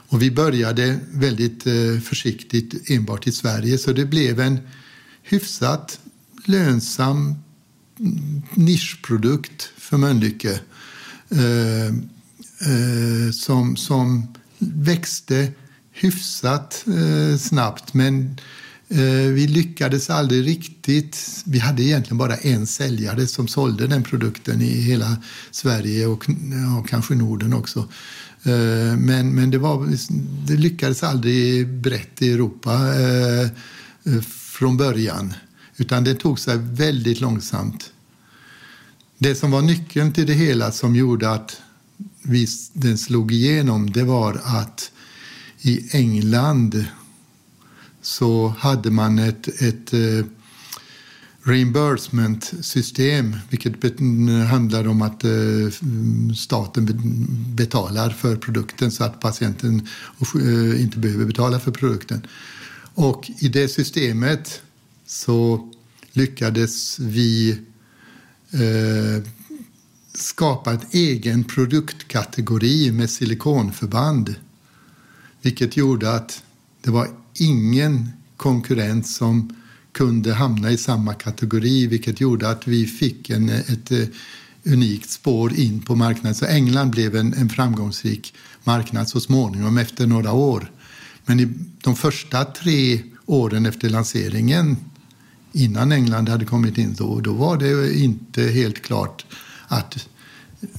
[0.08, 4.58] och vi började väldigt eh, försiktigt enbart i Sverige, så det blev en
[5.22, 6.00] hyfsat
[6.44, 7.34] lönsam
[7.98, 10.60] mm, nischprodukt för Mölnlycke
[11.30, 11.86] eh,
[12.70, 15.52] eh, som, som växte
[15.92, 17.94] hyfsat eh, snabbt.
[17.94, 18.36] Men eh,
[18.88, 21.42] Eh, vi lyckades aldrig riktigt.
[21.44, 25.16] Vi hade egentligen bara en säljare som sålde den produkten i hela
[25.50, 27.78] Sverige och ja, kanske Norden också.
[28.42, 29.96] Eh, men, men det, var,
[30.46, 33.48] det lyckades aldrig brett i Europa eh,
[34.58, 35.34] från början.
[35.76, 37.92] Utan det tog sig väldigt långsamt.
[39.18, 41.60] Det som var nyckeln till det hela som gjorde att
[42.22, 44.90] vi, den slog igenom det var att
[45.60, 46.84] i England
[48.06, 50.24] så hade man ett, ett eh,
[51.42, 54.00] reimbursement-system vilket
[54.48, 55.30] handlar om att eh,
[56.36, 56.86] staten
[57.54, 59.88] betalar för produkten så att patienten
[60.34, 62.26] eh, inte behöver betala för produkten.
[62.94, 64.62] Och i det systemet
[65.06, 65.72] så
[66.12, 67.50] lyckades vi
[68.50, 69.24] eh,
[70.14, 74.34] skapa en egen produktkategori med silikonförband.
[75.42, 76.42] Vilket gjorde att
[76.82, 79.56] det var ingen konkurrent som
[79.92, 84.06] kunde hamna i samma kategori vilket gjorde att vi fick en, ett eh,
[84.64, 86.34] unikt spår in på marknaden.
[86.34, 90.70] Så England blev en, en framgångsrik marknad så småningom efter några år.
[91.24, 91.48] Men i
[91.82, 94.76] de första tre åren efter lanseringen
[95.52, 99.26] innan England hade kommit in då, då var det inte helt klart
[99.68, 100.08] att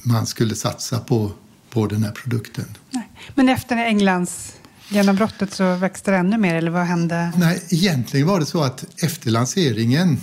[0.03, 1.31] man skulle satsa på,
[1.69, 2.65] på den här produkten.
[2.91, 3.09] Nej.
[3.35, 4.56] Men efter Englands
[4.89, 7.33] Genom brottet så växte det ännu mer, eller vad hände?
[7.37, 10.17] Nej, egentligen var det så att efter lanseringen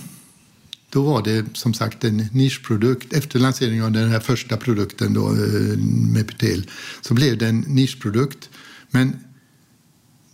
[0.89, 3.13] då var det som sagt en nischprodukt.
[3.13, 5.77] Efter lanseringen av den här första produkten då, eh,
[6.13, 6.69] med Petel
[7.01, 8.49] så blev det en nischprodukt.
[8.91, 9.19] Men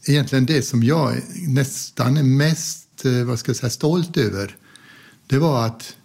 [0.06, 4.56] egentligen det som jag nästan är mest eh, vad ska jag säga, stolt över
[5.32, 5.96] det var att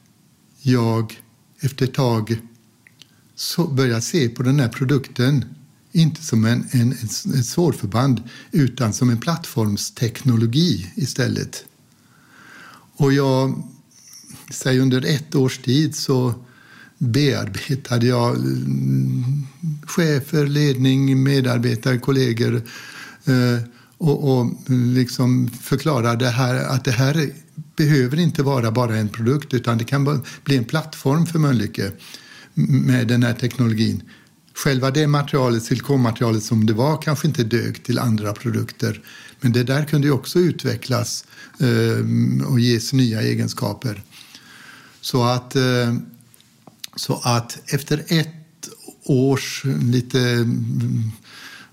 [0.62, 1.20] jag
[1.60, 2.38] efter ett tag
[3.34, 5.44] så började se på den här produkten
[5.96, 11.64] inte som en, en, ett sårförband utan som en plattformsteknologi istället.
[12.96, 13.62] Och jag,
[14.50, 16.34] säg under ett års tid så
[16.98, 19.46] bearbetade jag mm,
[19.86, 22.62] chefer, ledning, medarbetare, kollegor
[23.24, 23.62] eh,
[23.98, 27.30] och, och liksom förklarade här, att det här
[27.76, 31.92] behöver inte vara bara en produkt utan det kan bli en plattform för Mölnlycke
[32.54, 34.02] med den här teknologin.
[34.64, 39.02] Själva det materialet, silikonmaterialet som det var kanske inte dög till andra produkter
[39.40, 41.24] men det där kunde ju också utvecklas
[41.58, 44.02] eh, och ges nya egenskaper.
[45.00, 45.94] Så att, eh,
[46.96, 48.68] så att efter ett
[49.04, 50.48] års lite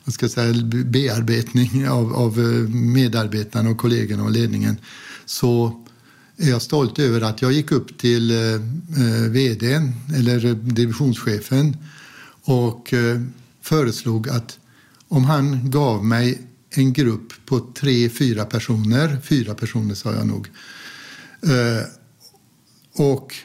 [0.04, 0.54] vad ska jag säga,
[0.86, 4.78] bearbetning av, av eh, medarbetarna och kollegorna och ledningen
[5.26, 5.84] så
[6.38, 8.54] är jag stolt över att jag gick upp till eh,
[9.04, 11.78] eh vd eller divisionschefen
[12.43, 13.21] och eh,
[13.62, 14.60] föreslog att
[15.08, 20.47] om han gav mig en grupp på tre, fyra personer, fyra personer sa jag nog,
[21.41, 21.86] eh,
[22.93, 23.36] och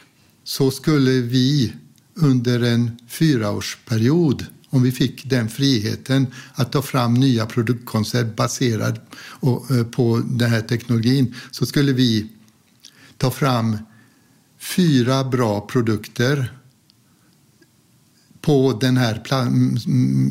[0.44, 1.72] så skulle vi
[2.14, 9.00] under en fyraårsperiod om vi fick den friheten att ta fram nya produktkoncept baserade
[9.70, 12.28] eh, på den här teknologin så skulle vi
[13.16, 13.78] ta fram
[14.58, 16.57] fyra bra produkter
[18.48, 19.22] på den här,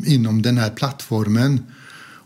[0.06, 1.66] inom den här plattformen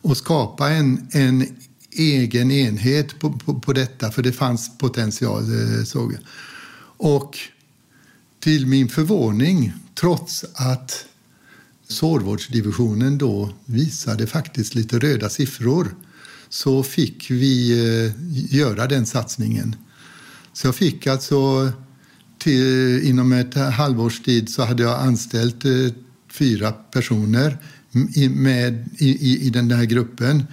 [0.02, 1.46] och skapa en, en
[1.90, 6.20] egen enhet på, på, på detta, för det fanns potential, eh, såg jag.
[6.96, 7.38] Och
[8.40, 11.04] till min förvåning, trots att
[11.88, 15.94] sårvårdsdivisionen då visade faktiskt lite röda siffror
[16.48, 18.12] så fick vi eh,
[18.58, 19.76] göra den satsningen.
[20.52, 21.72] Så jag fick alltså
[22.42, 25.72] till, inom ett halvårs tid så hade jag anställt eh,
[26.30, 27.58] fyra personer
[28.30, 30.44] med, i, i den här gruppen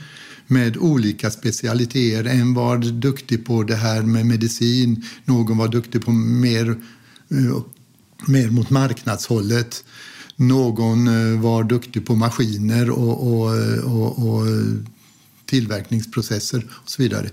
[0.48, 2.26] med olika specialiteter.
[2.26, 6.70] En var duktig på det här med medicin, någon var duktig på mer,
[7.32, 7.62] eh,
[8.28, 9.84] mer mot marknadshållet.
[10.36, 14.54] Någon eh, var duktig på maskiner och, och, eh, och, och eh,
[15.46, 17.30] tillverkningsprocesser och så vidare.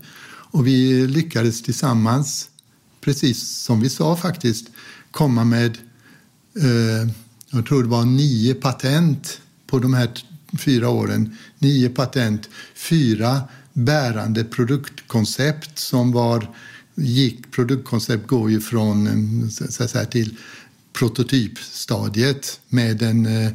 [0.51, 2.49] Och vi lyckades tillsammans,
[3.07, 4.66] precis som vi sa faktiskt,
[5.11, 5.79] komma med
[6.57, 7.11] eh,
[7.51, 10.11] jag tror det var nio patent på de här
[10.59, 11.37] fyra åren.
[11.59, 13.42] Nio patent, fyra
[13.73, 16.51] bärande produktkoncept som var
[16.95, 20.37] gick, produktkoncept går ju från eh, så att säga, till
[20.92, 23.53] prototypstadiet med en, eh,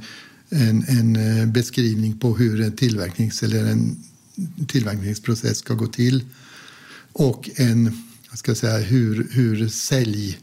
[0.49, 4.03] en, en eh, beskrivning på hur en, tillverknings, eller en
[4.67, 6.25] tillverkningsprocess ska gå till
[7.13, 10.39] och en, ska säga, hur, hur sälj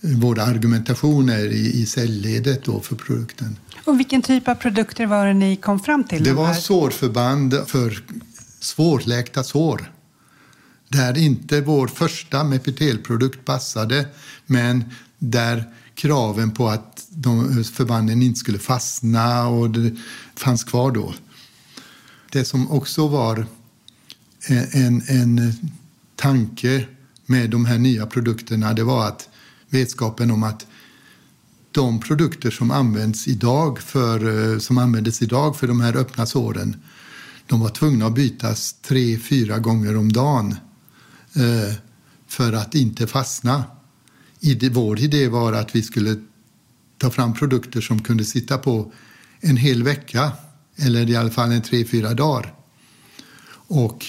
[0.00, 3.58] vår argumentation är i, i säljledet då för produkten.
[3.84, 6.24] Och vilken typ av produkter var det ni kom fram till?
[6.24, 8.04] Det var sårförband för
[8.60, 9.92] svårläkta sår.
[10.88, 14.06] Där inte vår första mepitelprodukt passade,
[14.46, 14.84] men
[15.18, 19.96] där kraven på att de förbanden inte skulle fastna och det
[20.36, 21.14] fanns kvar då.
[22.32, 23.46] Det som också var
[24.72, 25.52] en, en
[26.16, 26.86] tanke
[27.26, 29.28] med de här nya produkterna, det var att
[29.68, 30.66] vetskapen om att
[31.70, 36.76] de produkter som används idag för, eh, som användes idag för de här öppna såren,
[37.46, 40.56] de var tvungna att bytas tre, fyra gånger om dagen
[41.34, 41.74] eh,
[42.26, 43.64] för att inte fastna.
[44.70, 46.16] Vår idé var att vi skulle
[46.98, 48.92] ta fram produkter som kunde sitta på
[49.40, 50.32] en hel vecka
[50.76, 52.54] eller i alla fall en tre, fyra dagar.
[53.66, 54.04] Och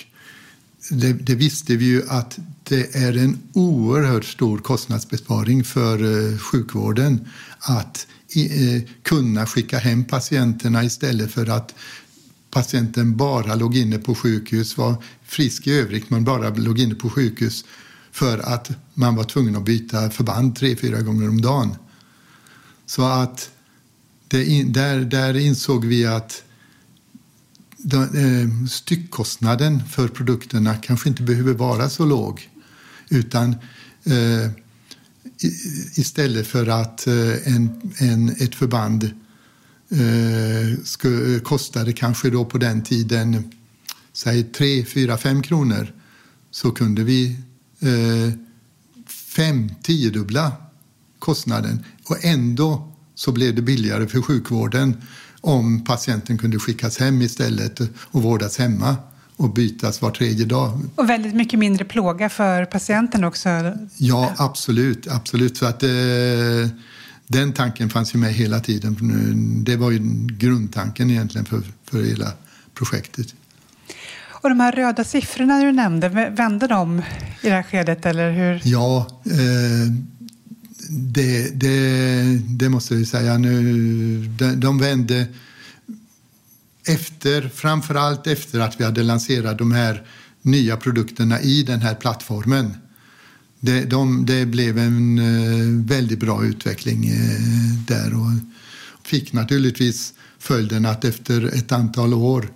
[0.90, 7.28] det, det, visste vi ju att det är en oerhört stor kostnadsbesparing för eh, sjukvården
[7.60, 11.76] att eh, kunna skicka hem patienterna istället för att
[12.52, 17.10] patienten bara låg inne på sjukhus, var frisk i övrigt men bara låg inne på
[17.10, 17.66] sjukhus
[18.12, 21.76] för att man var tvungen att byta förband tre, fyra gånger om dagen.
[22.86, 23.50] Så att
[24.28, 26.44] det, där, där insåg vi att
[27.94, 32.50] Eh, styckkostnaden för produkterna kanske inte behöver vara så låg.
[33.10, 33.56] Utan
[34.04, 34.50] eh,
[35.96, 39.04] istället för att eh, en, en, ett förband
[39.90, 43.52] eh, skulle, kostade kanske då på den tiden
[44.14, 45.94] säg 3, 4, 5 kronor
[46.52, 47.38] så kunde vi
[47.80, 48.34] eh,
[49.08, 50.52] fem, tiodubbla
[51.20, 51.84] kostnaden.
[52.04, 55.02] Och ändå så blev det billigare för sjukvården
[55.42, 58.96] om patienten kunde skickas hem istället och vårdas hemma
[59.38, 60.80] och bytas var tredje dag.
[60.96, 63.50] Och väldigt mycket mindre plåga för patienten också?
[63.98, 65.08] Ja, absolut.
[65.08, 65.58] absolut.
[65.58, 65.90] Så att, eh,
[67.28, 68.96] den tanken fanns ju med hela tiden.
[69.66, 72.32] Det var ju grundtanken egentligen för, för hela
[72.74, 73.36] projektet.
[74.46, 77.00] Och de här röda siffrorna du nämnde, vände de
[77.42, 78.62] i det här skedet eller hur?
[78.64, 79.92] Ja, eh,
[80.90, 84.28] det, det, det, måste vi säga nu.
[84.40, 85.28] De, de vände
[86.86, 90.04] efter, framförallt efter att vi hade lanserat de här
[90.42, 92.74] nya produkterna i den här plattformen.
[93.60, 98.32] Det, de, det blev en eh, väldigt bra utveckling eh, där och
[99.04, 102.54] fick naturligtvis följden att efter ett antal år,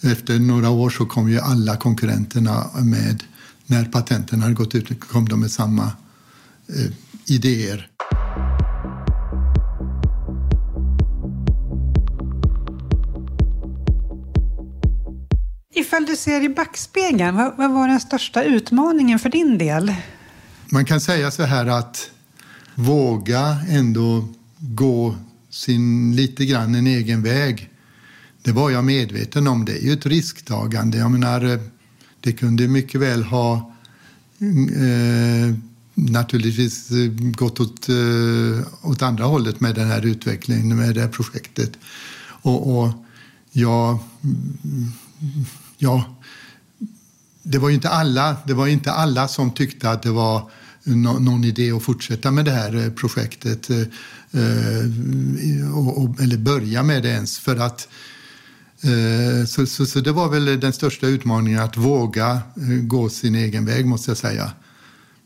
[0.00, 3.24] efter några år så kom ju alla konkurrenterna med.
[3.66, 5.84] När patenten hade gått ut kom de med samma
[6.68, 6.92] eh,
[7.26, 7.88] idéer.
[16.12, 19.94] Du ser i backspegeln, vad, vad var den största utmaningen för din del?
[20.66, 22.10] Man kan säga så här att
[22.74, 25.16] våga ändå gå
[25.50, 27.70] sin lite grann en egen väg.
[28.42, 29.64] Det var jag medveten om.
[29.64, 30.98] Det är ju ett risktagande.
[30.98, 31.60] Jag menar, eh,
[32.20, 33.74] det kunde mycket väl ha
[34.40, 35.54] mm, eh,
[35.94, 41.08] naturligtvis eh, gått åt, eh, åt andra hållet med den här utvecklingen, med det här
[41.08, 41.72] projektet.
[42.42, 42.88] Och, och
[43.52, 44.92] jag mm,
[45.82, 46.04] ja,
[47.42, 50.50] det var ju inte alla, det var inte alla som tyckte att det var
[50.84, 53.70] någon idé att fortsätta med det här eh, projektet.
[53.70, 54.84] Eh, eh,
[56.22, 57.38] eller börja med det ens.
[57.38, 57.88] För att
[59.48, 62.40] så, så, så, det var väl den största utmaningen att våga
[62.82, 64.52] gå sin egen väg måste jag säga.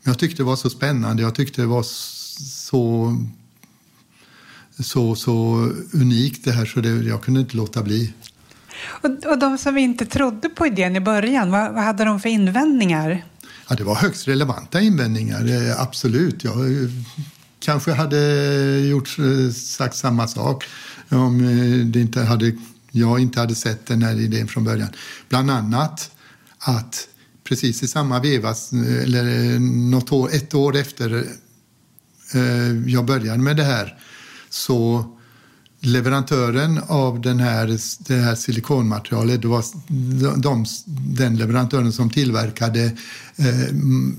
[0.03, 1.23] Jag tyckte det var så spännande.
[1.23, 3.17] Jag tyckte det var så,
[4.79, 5.55] så, så
[5.93, 8.13] unikt det här så det, jag kunde inte låta bli.
[8.85, 12.29] Och, och de som inte trodde på idén i början, vad, vad hade de för
[12.29, 13.23] invändningar?
[13.69, 16.43] Ja, det var högst relevanta invändningar, eh, absolut.
[16.43, 16.89] Jag eh,
[17.59, 18.19] kanske hade
[18.79, 20.65] gjort, eh, sagt samma sak
[21.09, 21.37] om
[21.93, 22.51] det inte hade,
[22.91, 24.89] jag inte hade sett den här idén från början.
[25.29, 26.11] Bland annat
[26.59, 27.07] att
[27.43, 28.49] precis i samma veva,
[29.03, 29.59] eller
[29.89, 31.27] något år, ett år efter
[32.85, 33.99] jag började med det här,
[34.49, 35.05] så
[35.79, 39.63] leverantören av den här, det här silikonmaterialet, det var
[40.41, 40.65] de,
[41.15, 42.83] den leverantören som tillverkade
[43.35, 43.73] eh,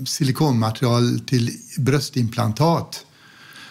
[0.07, 3.05] silikonmaterial till bröstimplantat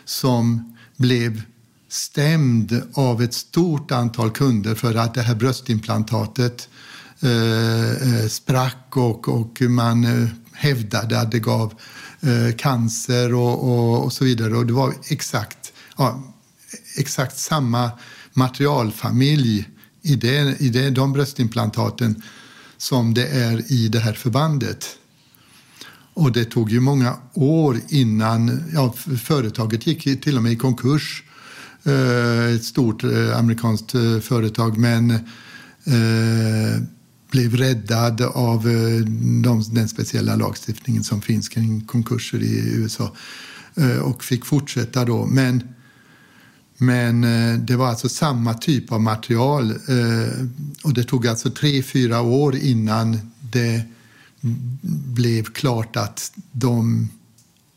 [0.06, 1.42] som blev
[1.90, 6.70] stämd av ett stort antal kunder för att det här bröstimplantatet
[7.20, 11.74] eh, eh sprack och, och man eh, hävdade att det gav
[12.22, 14.58] eh, cancer och, och, och, så vidare.
[14.58, 16.24] Och det var exakt, ja,
[16.98, 17.92] exakt samma
[18.34, 19.70] materialfamilj
[20.02, 22.22] i, det, i det, de bröstimplantaten
[22.78, 24.98] som det är i det här förbandet.
[26.14, 28.94] Och det tog ju många år innan ja,
[29.24, 31.24] företaget gick till och med i konkurs.
[31.84, 36.82] Eh, ett stort eh, amerikanskt eh, företag men eh,
[37.32, 38.64] blev räddad av
[39.44, 43.16] de, den speciella lagstiftningen som finns kring konkurser i USA
[44.04, 45.26] och fick fortsätta då.
[45.26, 45.64] Men,
[46.78, 50.46] men eh, det var alltså samma typ av material eh,
[50.84, 53.82] och det tog alltså tre, fyra år innan det
[55.14, 57.10] blev klart att de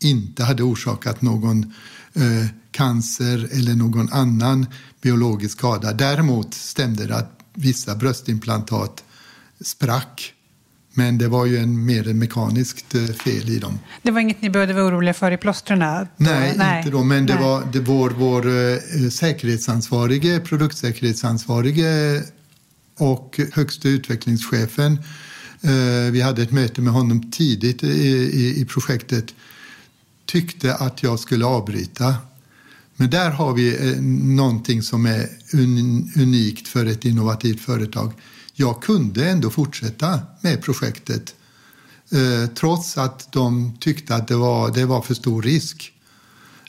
[0.00, 1.74] inte hade orsakat någon
[2.14, 4.66] eh, cancer eller någon annan
[5.00, 5.92] biologisk skada.
[5.92, 9.04] Däremot stämde det att vissa bröstimplantat
[9.60, 10.34] sprack.
[10.92, 13.78] Men det var ju en, mer mekaniskt eh, fel i dem.
[14.02, 15.78] Det var inget ni behövde vara oroliga för i plåstren?
[15.78, 16.08] Nej,
[16.56, 17.04] Nej, inte då.
[17.04, 22.22] Men det var det, vår, vår eh, säkerhetsansvarige, produktsäkerhetsansvarige
[22.98, 24.98] och högsta utvecklingschefen
[25.62, 29.34] Eh, vi hade ett möte med honom tidigt i, i, i projektet.
[30.26, 32.14] Tyckte att jag skulle avbryta.
[32.96, 34.00] Men där har vi eh,
[34.36, 38.12] någonting som är un, unikt för ett innovativt företag.
[38.60, 41.34] Jag kunde ändå fortsätta med projektet
[42.12, 45.92] eh, trots att de tyckte att det var, det var för stor risk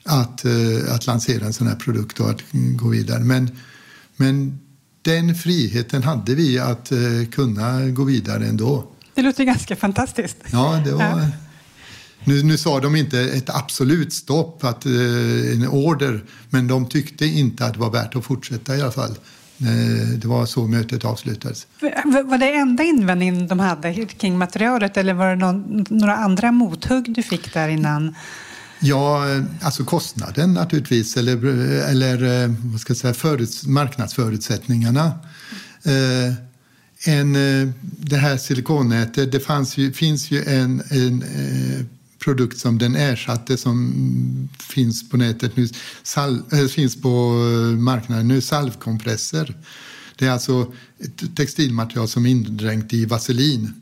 [0.03, 3.19] att, eh, att lansera en sån här produkt och att gå vidare.
[3.19, 3.57] Men,
[4.15, 4.59] men
[5.01, 6.99] den friheten hade vi att eh,
[7.31, 8.87] kunna gå vidare ändå.
[9.15, 10.37] Det låter ganska fantastiskt.
[10.51, 11.31] Ja, det var...
[12.23, 17.65] Nu, nu sa de inte ett absolut stopp, att, en order, men de tyckte inte
[17.65, 19.15] att det var värt att fortsätta i alla fall.
[19.61, 21.67] Eh, det var så mötet avslutades.
[22.25, 27.13] Var det enda invändningen de hade kring materialet eller var det någon, några andra mothugg
[27.15, 28.15] du fick där innan?
[28.79, 29.25] Ja,
[29.61, 31.45] alltså kostnaden naturligtvis, eller,
[31.89, 35.05] eller eh, vad ska jag säga, föruts, marknadsförutsättningarna.
[35.83, 36.33] Eh,
[37.05, 39.39] en, eh, det här silikonnätet, det
[39.77, 41.85] ju, finns ju en, en eh,
[42.23, 45.67] produkt som den ersatte som finns på nätet nu,
[46.03, 49.55] sal, äh, finns på eh, marknaden nu, salvkompresser.
[50.15, 53.73] Det är alltså ett textilmaterial som är indränkt i vaselin.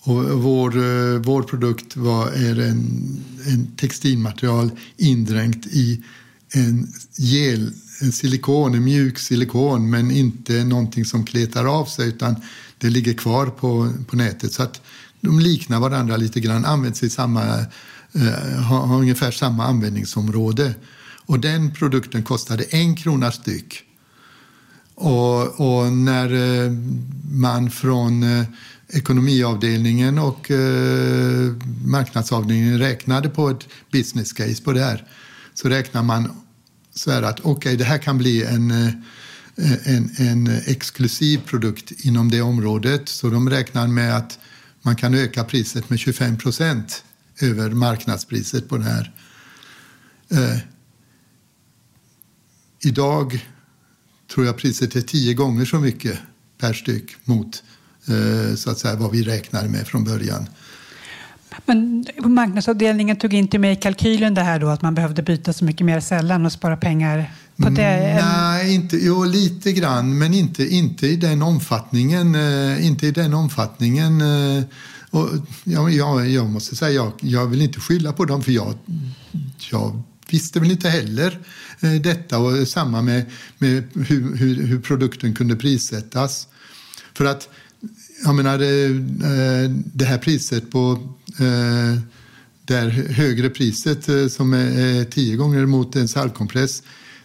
[0.00, 6.02] Och vår, eh, vår produkt var, är en, en textilmaterial indränkt i
[6.52, 12.36] en gel, en silikon, en mjuk silikon men inte någonting som kletar av sig utan
[12.78, 14.52] det ligger kvar på, på nätet.
[14.52, 14.80] Så att
[15.22, 17.58] de liknar varandra lite grann, används i samma,
[18.12, 20.74] eh, har, har ungefär samma användningsområde.
[21.26, 23.82] Och den produkten kostade en krona styck.
[24.94, 26.32] Och, och när
[26.64, 26.70] eh,
[27.30, 28.44] man från eh,
[28.88, 31.52] ekonomiavdelningen och eh,
[31.84, 35.04] marknadsavdelningen räknade på ett business case på det här
[35.54, 36.30] så räknar man
[36.94, 41.92] så här att okej, okay, det här kan bli en, eh, en, en exklusiv produkt
[42.04, 43.08] inom det området.
[43.08, 44.38] Så de räknar med att
[44.82, 47.04] man kan öka priset med 25 procent
[47.40, 49.12] över marknadspriset på det här.
[50.30, 50.58] Eh,
[52.84, 53.46] idag
[54.34, 56.18] tror jag priset är tio gånger så mycket
[56.58, 57.62] per styck mot
[58.08, 60.46] Eh, så att säga, vad vi räknade med från början.
[61.66, 65.64] Men marknadsavdelningen tog inte med i kalkylen det här då att man behövde byta så
[65.64, 67.82] mycket mer sällan och spara pengar på det?
[67.82, 72.34] Mm, nej, inte, jo, lite grann, men inte, inte i den omfattningen.
[72.34, 74.20] Eh, inte i den omfattningen.
[74.20, 74.64] Eh,
[75.10, 75.28] och,
[75.64, 78.74] ja, jag, jag måste säga, jag, jag vill inte skylla på dem för jag,
[79.70, 81.38] jag visste väl inte heller
[81.80, 83.24] eh, detta och samma med,
[83.58, 86.48] med hur, hur, hur produkten kunde prissättas.
[87.14, 87.48] För att
[88.24, 88.90] jag menar, eh,
[89.30, 90.98] eh, det här priset på
[91.38, 91.98] eh,
[92.64, 96.82] Det här högre priset som är tio gånger mot en salvkompress,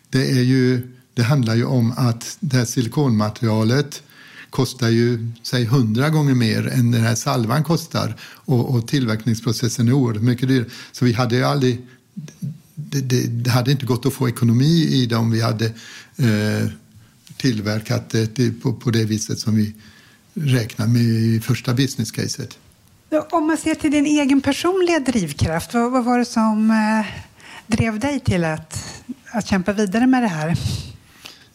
[0.09, 4.03] det, är ju, det handlar ju om att det här silikonmaterialet
[4.49, 9.93] kostar ju, säg hundra gånger mer än den här salvan kostar och, och tillverkningsprocessen är
[9.93, 10.69] oerhört mycket dyrare.
[10.91, 11.87] Så vi hade ju aldrig,
[12.75, 15.65] det, det, det, hade inte gått att få ekonomi i det om vi hade
[16.17, 16.69] eh,
[17.37, 19.73] tillverkat det på, på det viset som vi
[20.33, 22.57] räknar med i första business caset.
[23.31, 27.05] Om man ser till din egen personliga drivkraft, vad, vad var det som eh,
[27.67, 28.83] drev dig till att,
[29.31, 30.57] att kämpa vidare med det här?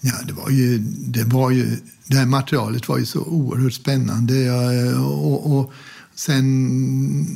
[0.01, 4.53] Ja, det var ju, det var ju, det här materialet var ju så oerhört spännande
[4.99, 5.73] och, och
[6.15, 7.27] sen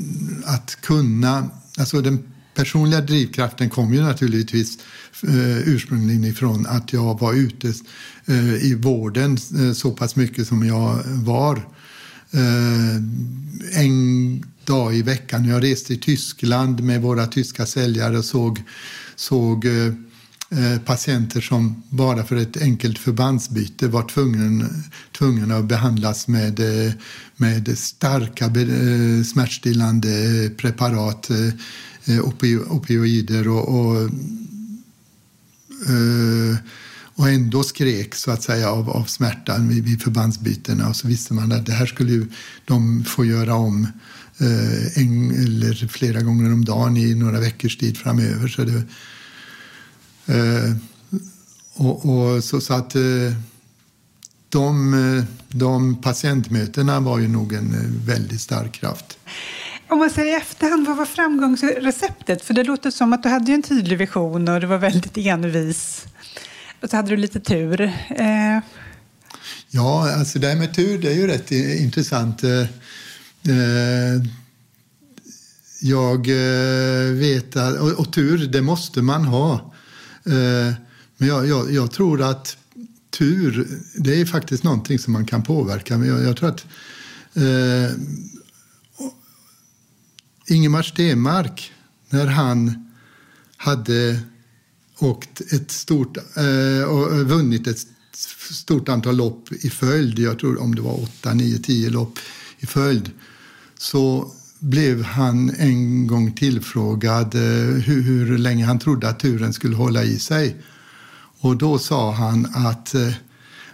[0.45, 4.79] att kunna, alltså den personliga drivkraften kom ju naturligtvis
[5.23, 7.73] eh, ursprungligen ifrån att jag var ute
[8.27, 11.63] eh, i vården eh, så pass mycket som jag var.
[12.31, 12.97] Eh,
[13.83, 15.45] en dag i veckan.
[15.45, 18.63] Jag reste i Tyskland med våra tyska säljare och såg,
[19.17, 19.87] såg eh,
[20.51, 24.69] eh patienter som bara för ett enkelt förbandsbyte var tvungna,
[25.19, 26.93] tvungna att behandlas med, eh,
[27.37, 31.31] med starka eh, smärtstillande preparat,
[32.71, 34.11] opioider och, och
[37.17, 41.35] och ändå skrek så att säga av, av smärtan vid, vid förbandsbytena och så visste
[41.35, 42.27] man att det här skulle ju
[42.65, 43.89] de få göra om
[44.39, 48.49] eh, en eller flera gånger om dagen i några veckors tid framöver.
[48.49, 48.83] Så, det,
[50.27, 50.77] eh,
[51.75, 53.03] och, och, så, så att eh,
[54.49, 59.19] de, de patientmötena var ju nog en eh, väldigt stark kraft.
[59.89, 62.43] Om man säger i efterhand, vad var framgångsreceptet?
[62.43, 66.07] För det låter som att du hade en tydlig vision och du var väldigt envis.
[66.83, 67.81] Och så hade du lite tur.
[67.81, 68.59] Eh.
[69.71, 72.45] Ja, alltså det här med tur det är ju rätt intressant.
[72.45, 74.23] Eh, eh
[75.81, 79.75] jag eh, vet att, och, och, tur, det måste man ha.
[80.25, 80.75] Eh,
[81.17, 82.57] men jag, jag, jag, tror att
[83.11, 85.99] tur, det är faktiskt någonting som man kan påverka.
[85.99, 86.67] Men jag, jag tror att
[87.35, 87.97] eh,
[90.47, 91.73] Ingemar Stenmark,
[92.11, 92.91] när han
[93.57, 94.21] hade
[94.99, 97.87] och ett stort, eh, och vunnit ett
[98.51, 102.19] stort antal lopp i följd, jag tror om det var 8, 9, 10 lopp
[102.59, 103.11] i följd,
[103.79, 107.41] så blev han en gång tillfrågad eh,
[107.75, 110.57] hur, hur, länge han trodde att turen skulle hålla i sig.
[111.41, 113.13] Och då sa han att eh,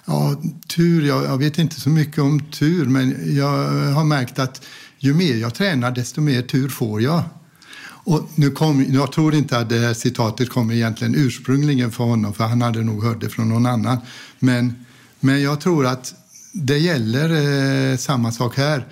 [0.05, 4.65] ja, tur, jag, jag vet inte så mycket om tur, men jag har märkt att
[4.99, 7.25] ju mer jag tränar, desto mer tur får jag.
[8.05, 12.35] Och nu kom, jag tror inte att det här citatet kommer egentligen ursprungligen från honom,
[12.35, 13.99] för han hade nog hört det från någon annan.
[14.39, 14.85] Men,
[15.21, 16.15] men jag tror att
[16.53, 17.31] det gäller
[17.93, 18.87] eh, samma sak här.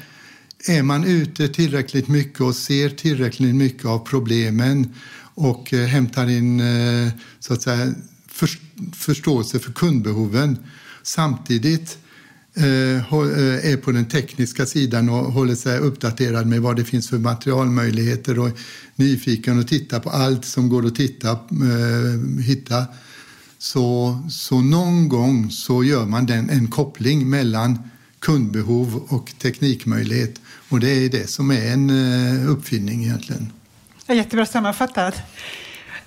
[0.69, 4.95] Är man ute tillräckligt mycket och ser tillräckligt mycket av problemen
[5.35, 7.95] och eh, hämtar in eh, så att säga,
[8.29, 8.49] för,
[8.93, 10.59] förståelse för kundbehoven
[11.03, 12.10] samtidigt Eh,
[12.55, 17.09] Eh, eh, är på den tekniska sidan och håller sig uppdaterad med vad det finns
[17.09, 18.51] för materialmöjligheter och
[18.97, 22.85] nyfiken och tittar på allt som går att titta, eh, hitta.
[23.59, 27.79] Så, så någon gång så gör man den, en koppling mellan
[28.19, 30.41] kundbehov och teknikmöjlighet.
[30.69, 31.91] Och det är det som är en
[32.47, 33.53] uppfinning egentligen.
[34.09, 35.15] Jättebra sammanfattat.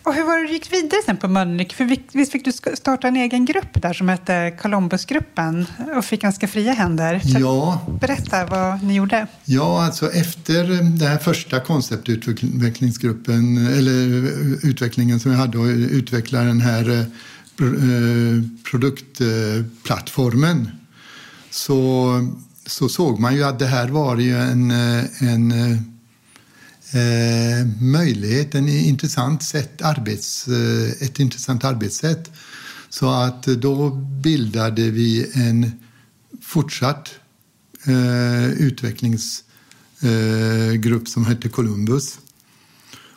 [0.05, 1.75] Och hur var det du gick vidare sen på Mölnlycke?
[1.75, 5.65] För visst fick du starta en egen grupp där som hette Columbusgruppen
[5.97, 7.19] och fick ganska fria händer.
[7.19, 7.87] Så ja.
[8.01, 9.27] Berätta vad ni gjorde.
[9.45, 13.97] Ja, alltså efter den här första konceptutvecklingsgruppen eller
[14.67, 17.05] utvecklingen som jag hade och utveckla den här eh,
[18.71, 20.71] produktplattformen
[21.49, 22.11] så,
[22.65, 24.71] så såg man ju att det här var ju en,
[25.19, 25.92] en
[26.93, 32.31] eh, möjlighet, en intressant sätt, arbets, eh, ett intressant arbetssätt.
[32.89, 33.89] Så att då
[34.23, 35.71] bildade vi en
[36.41, 37.09] fortsatt
[37.85, 42.19] eh, utvecklingsgrupp eh, som hette Columbus.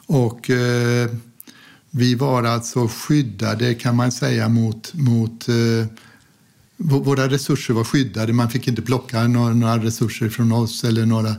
[0.06, 1.10] Och eh,
[1.90, 5.86] vi var alltså skyddade kan man säga mot, mot eh,
[6.76, 8.32] våra resurser var skyddade.
[8.32, 11.36] Man fick inte plocka några, några resurser från oss eller några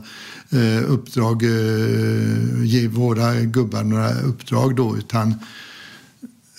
[0.50, 5.30] eh, uppdrag, eh, ge våra gubbar några uppdrag då, utan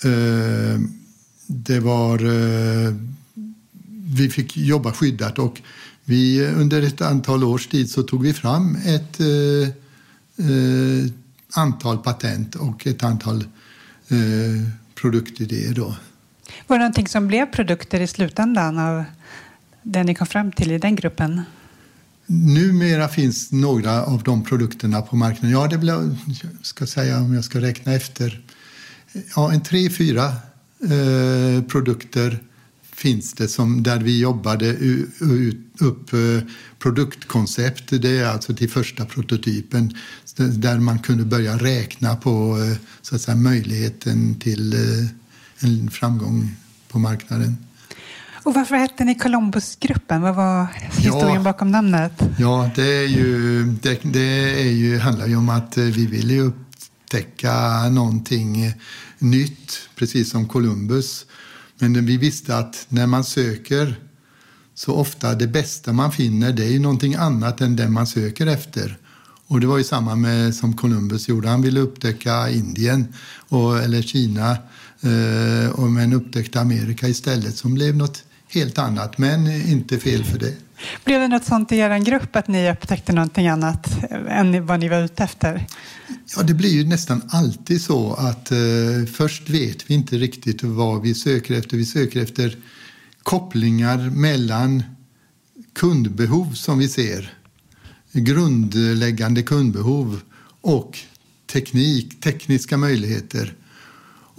[0.04, 0.80] eh,
[1.46, 2.24] det var...
[2.24, 2.94] Eh,
[4.12, 5.60] vi fick jobba skyddat och
[6.04, 9.68] vi, under ett antal års tid så tog vi fram ett eh,
[10.46, 11.06] eh,
[11.52, 13.44] antal patent och ett antal
[14.08, 15.74] eh, produktidéer.
[15.74, 15.94] Då.
[16.66, 19.04] Var det någonting som blev produkter i slutändan av
[19.82, 21.42] det ni kom fram till i den gruppen?
[22.26, 25.50] Numera finns några av de produkterna på marknaden.
[25.50, 28.40] Ja, det blev, jag ska säga om jag ska räkna efter.
[29.36, 30.24] Ja, en tre, fyra
[30.82, 32.38] eh, produkter
[33.00, 34.76] finns det som, där vi jobbade
[35.78, 36.48] upp eh,
[36.78, 38.02] produktkoncept.
[38.02, 39.94] Det är alltså till första prototypen
[40.36, 45.06] där man kunde börja räkna på eh, så att säga, möjligheten till eh,
[45.60, 46.56] en framgång
[46.88, 47.56] på marknaden.
[48.42, 50.22] Och varför hette ni Columbusgruppen?
[50.22, 52.12] Vad var historien ja, bakom namnet?
[52.38, 56.40] Ja, det, är ju, det, det är ju, handlar ju om att eh, vi ville
[56.40, 58.72] upptäcka någonting
[59.18, 61.26] nytt, precis som Columbus.
[61.78, 63.94] Men vi visste att när man söker
[64.74, 68.46] så ofta det bästa man finner det är ju någonting annat än det man söker
[68.46, 68.98] efter.
[69.46, 71.48] Och det var ju samma med som Columbus gjorde.
[71.48, 73.14] Han ville upptäcka Indien
[73.48, 74.56] och, eller Kina
[75.02, 79.18] eh, och men upptäckte Amerika istället som blev något helt annat.
[79.18, 80.54] Men inte fel för det.
[81.04, 83.88] Blev det något sånt i er grupp att ni upptäckte någonting annat
[84.28, 85.66] än vad ni var ute efter?
[86.36, 88.58] Ja, det blir ju nästan alltid så att eh,
[89.12, 91.76] först vet vi inte riktigt vad vi söker efter.
[91.76, 92.56] Vi söker efter
[93.22, 94.82] kopplingar mellan
[95.72, 97.32] kundbehov som vi ser,
[98.12, 100.20] grundläggande kundbehov
[100.60, 100.98] och
[101.52, 103.54] teknik, tekniska möjligheter.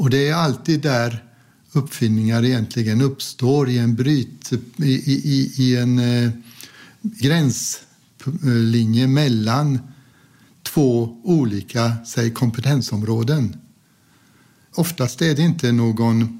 [0.01, 1.23] Och det är alltid där
[1.71, 6.31] uppfinningar egentligen uppstår i en bryt, i, i, i en eh,
[7.01, 7.87] gränslinje
[9.07, 9.79] mellan
[10.63, 13.55] två olika säg, kompetensområden.
[14.75, 16.39] Oftast är det inte någon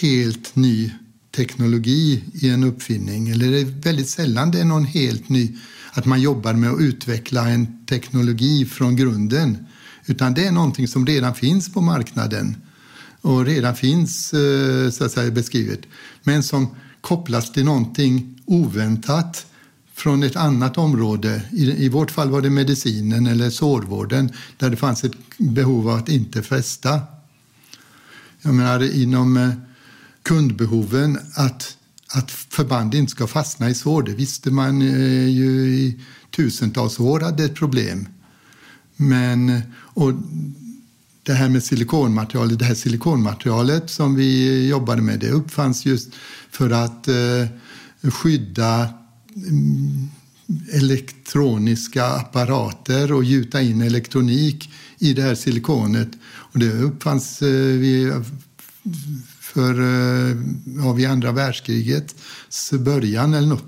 [0.00, 0.92] helt ny
[1.36, 5.56] teknologi i en uppfinning eller det är väldigt sällan det är någon helt ny
[5.92, 9.66] att man jobbar med att utveckla en teknologi från grunden
[10.06, 12.56] utan det är någonting som redan finns på marknaden
[13.22, 15.80] och redan finns eh, så att säga, beskrivet
[16.22, 19.46] men som kopplas till någonting oväntat
[19.94, 21.42] från ett annat område.
[21.52, 25.96] I, I vårt fall var det medicinen eller sårvården där det fanns ett behov av
[25.96, 27.00] att inte fästa.
[28.42, 29.50] Jag menar inom eh,
[30.22, 31.76] kundbehoven att,
[32.14, 34.02] att förband inte ska fastna i sår.
[34.02, 36.00] Det visste man eh, ju i
[36.30, 38.08] tusentals år hade ett problem.
[38.96, 40.12] Men, och
[41.22, 46.08] det här med silikonmaterialet, det här silikonmaterialet som vi jobbade med, det uppfanns just
[46.50, 47.46] för att eh,
[48.10, 48.88] skydda
[49.36, 50.08] mm,
[50.72, 56.08] elektroniska apparater och gjuta in elektronik i det här silikonet.
[56.24, 58.22] Och det uppfanns eh,
[59.40, 60.36] för, eh,
[60.76, 62.14] ja, vid andra världskrigets
[62.72, 63.60] början eller, no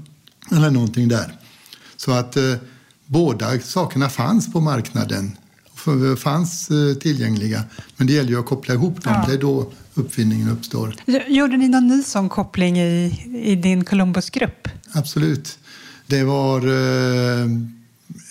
[0.52, 1.38] eller någonting där.
[1.96, 2.54] Så att eh,
[3.06, 5.36] båda sakerna fanns på marknaden,
[6.18, 7.64] fanns eh, tillgängliga.
[7.96, 9.24] Men det gäller ju att koppla ihop dem, ja.
[9.28, 10.96] det är då uppfinningen uppstår.
[11.28, 14.68] Gjorde ni någon ny sån koppling i, i din Columbus-grupp?
[14.92, 15.58] Absolut.
[16.06, 17.44] Det var eh,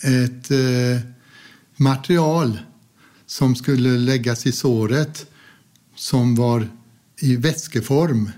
[0.02, 1.00] ett eh,
[1.76, 2.58] material
[3.26, 5.26] som skulle läggas i såret
[5.96, 6.68] som var
[7.20, 8.30] i vätskeform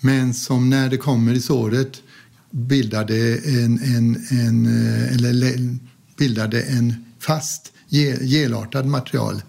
[0.00, 2.02] men som när det kommer i såret
[2.50, 4.66] bildade en, en, en,
[5.14, 5.76] eller
[6.16, 7.72] bildade en fast
[8.20, 9.42] gelartad material.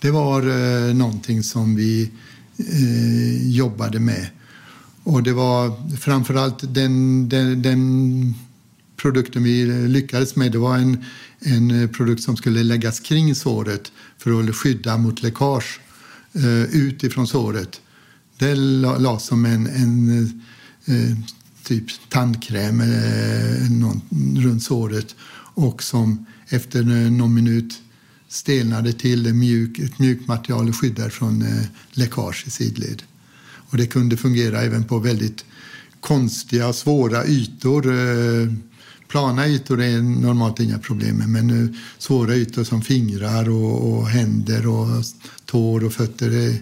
[0.00, 2.10] Det var eh, någonting som vi
[2.56, 4.26] eh, jobbade med.
[5.02, 8.34] Och det var framförallt den, den, den
[8.96, 10.52] produkten vi lyckades med.
[10.52, 11.04] Det var en,
[11.38, 15.80] en produkt som skulle läggas kring såret för att skydda mot läckage
[16.32, 17.80] eh, utifrån såret.
[18.38, 20.42] Det lades som en, en
[20.84, 21.16] eh,
[21.64, 24.00] typ tandkräm eh, någon,
[24.44, 25.14] runt såret
[25.54, 27.82] och som efter eh, någon minut
[28.28, 33.02] stelnade till mjuk, ett mjukt material och skyddar från eh, läckage i sidled.
[33.70, 35.44] Och det kunde fungera även på väldigt
[36.00, 37.86] konstiga, svåra ytor.
[37.86, 38.52] Eh,
[39.08, 44.66] plana ytor är normalt inga problem med, men svåra ytor som fingrar och, och händer
[44.66, 45.04] och
[45.46, 46.58] tår och fötter det,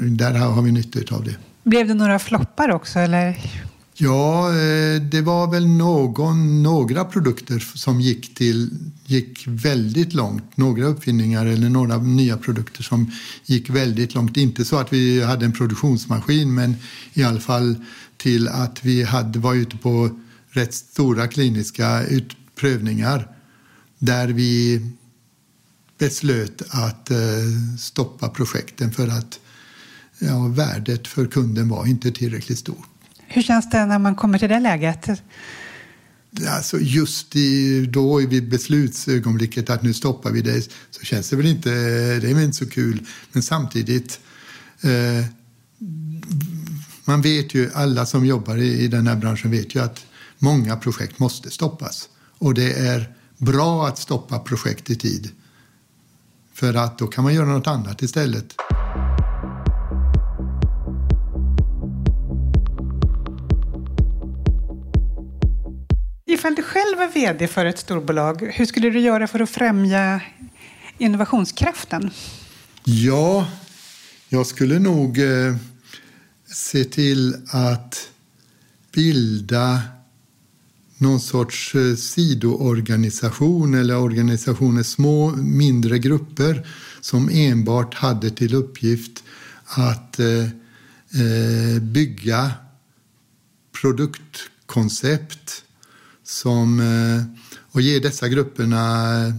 [0.00, 1.36] där har vi nytta av det.
[1.64, 2.98] Blev det några floppar också?
[2.98, 3.38] Eller?
[3.98, 8.70] Ja, eh, det var väl någon, några produkter som gick, till,
[9.06, 10.56] gick väldigt långt.
[10.56, 13.10] Några uppfinningar eller några nya produkter som
[13.44, 14.36] gick väldigt långt.
[14.36, 16.74] Inte så att vi hade en produktionsmaskin, men
[17.12, 17.76] i alla fall
[18.16, 20.10] till att vi hade, var ute på
[20.50, 23.28] rätt stora kliniska utprövningar
[23.98, 24.80] där vi
[25.98, 27.18] beslöt att eh,
[27.78, 29.40] stoppa projekten för att
[30.18, 32.95] ja, värdet för kunden var inte tillräckligt stort.
[33.28, 35.08] Hur känns det när man kommer till det läget?
[36.48, 41.46] Alltså just i, då vid beslutsögonblicket att nu stoppar vi det så känns det väl
[41.46, 41.70] inte,
[42.20, 43.06] det är väl inte så kul.
[43.32, 44.20] Men samtidigt,
[44.80, 45.24] eh,
[47.04, 50.06] man vet ju, alla som jobbar i, i den här branschen vet ju att
[50.38, 52.08] många projekt måste stoppas.
[52.38, 55.30] Och det är bra att stoppa projekt i tid.
[56.54, 58.54] För att då kan man göra något annat istället.
[66.36, 70.20] Ifall du själv var VD för ett storbolag, hur skulle du göra för att främja
[70.98, 72.10] innovationskraften?
[72.84, 73.48] Ja,
[74.28, 75.56] jag skulle nog eh,
[76.46, 78.08] se till att
[78.94, 79.82] bilda
[80.98, 86.66] någon sorts eh, sidoorganisation eller organisationer, små mindre grupper
[87.00, 89.24] som enbart hade till uppgift
[89.64, 90.44] att eh,
[91.22, 92.52] eh, bygga
[93.80, 95.62] produktkoncept
[96.26, 99.34] som, eh, och ge dessa grupperna eh,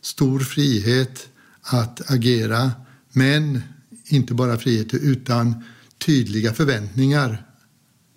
[0.00, 1.28] stor frihet
[1.62, 2.72] att agera.
[3.12, 3.60] Men
[4.06, 5.64] inte bara frihet utan
[5.98, 7.46] tydliga förväntningar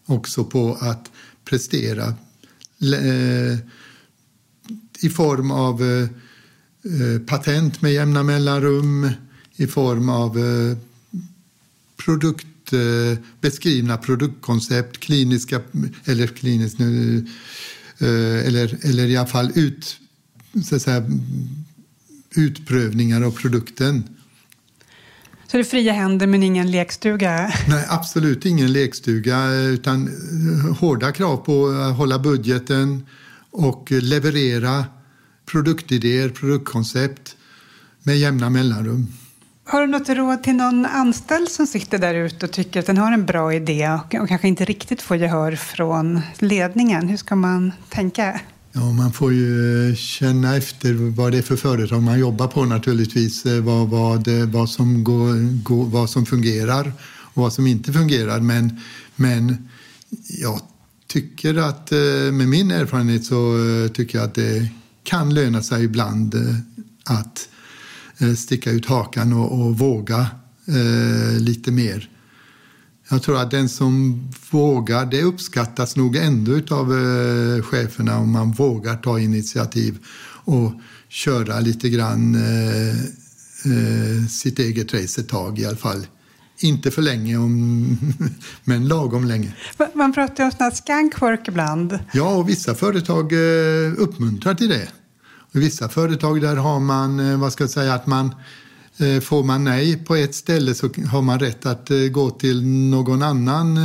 [0.05, 1.11] också på att
[1.45, 2.07] prestera
[2.81, 3.57] eh,
[5.01, 6.07] i form av
[7.27, 9.09] patent med jämna mellanrum,
[9.55, 10.39] i form av
[12.05, 12.73] produkt,
[13.41, 15.61] beskrivna produktkoncept, kliniska
[16.05, 16.79] eller kliniskt
[17.99, 19.97] eller, eller i alla fall ut,
[20.63, 21.05] så att säga,
[22.35, 24.03] utprövningar av produkten.
[25.47, 27.53] Så det är fria händer men ingen lekstuga?
[27.67, 30.09] Nej, absolut ingen lekstuga utan
[30.79, 33.05] hårda krav på att hålla budgeten
[33.51, 34.85] och leverera
[35.45, 37.35] produktidéer, produktkoncept
[38.03, 39.07] med jämna mellanrum.
[39.67, 42.97] Har du något råd till någon anställd som sitter där ute och tycker att den
[42.97, 47.07] har en bra idé och kanske inte riktigt får gehör från ledningen?
[47.07, 48.41] Hur ska man tänka?
[48.71, 52.65] Ja, man får ju eh, känna efter vad det är för företag man jobbar på
[52.65, 53.45] naturligtvis.
[53.45, 57.93] Eh, vad, vad, eh, vad, som, går, går, vad som fungerar och vad som inte
[57.93, 58.39] fungerar.
[58.39, 58.79] Men,
[59.15, 59.69] men
[60.27, 60.61] jag
[61.07, 61.91] tycker att
[62.31, 63.57] med min erfarenhet så
[63.93, 64.67] tycker jag att det
[65.03, 66.35] kan löna sig ibland
[67.05, 67.49] att
[68.37, 70.27] sticka ut hakan och, och våga
[70.67, 72.09] eh, lite mer.
[73.09, 78.51] Jag tror att den som vågar, det uppskattas nog ändå av eh, cheferna om man
[78.51, 79.97] vågar ta initiativ
[80.45, 80.73] och
[81.09, 82.99] köra lite grann eh,
[83.65, 86.07] eh, sitt eget race ett tag i alla fall.
[86.59, 87.97] Inte för länge, om,
[88.63, 89.55] men lagom länge.
[89.93, 91.99] Man pratar ju om sådana skankwork ibland.
[92.13, 94.87] Ja, och vissa företag eh, uppmuntrar till det.
[95.55, 98.35] I vissa företag där har man, eh, vad ska jag säga, att man
[98.97, 102.65] eh, får man nej på ett ställe så har man rätt att eh, gå till
[102.65, 103.79] någon annan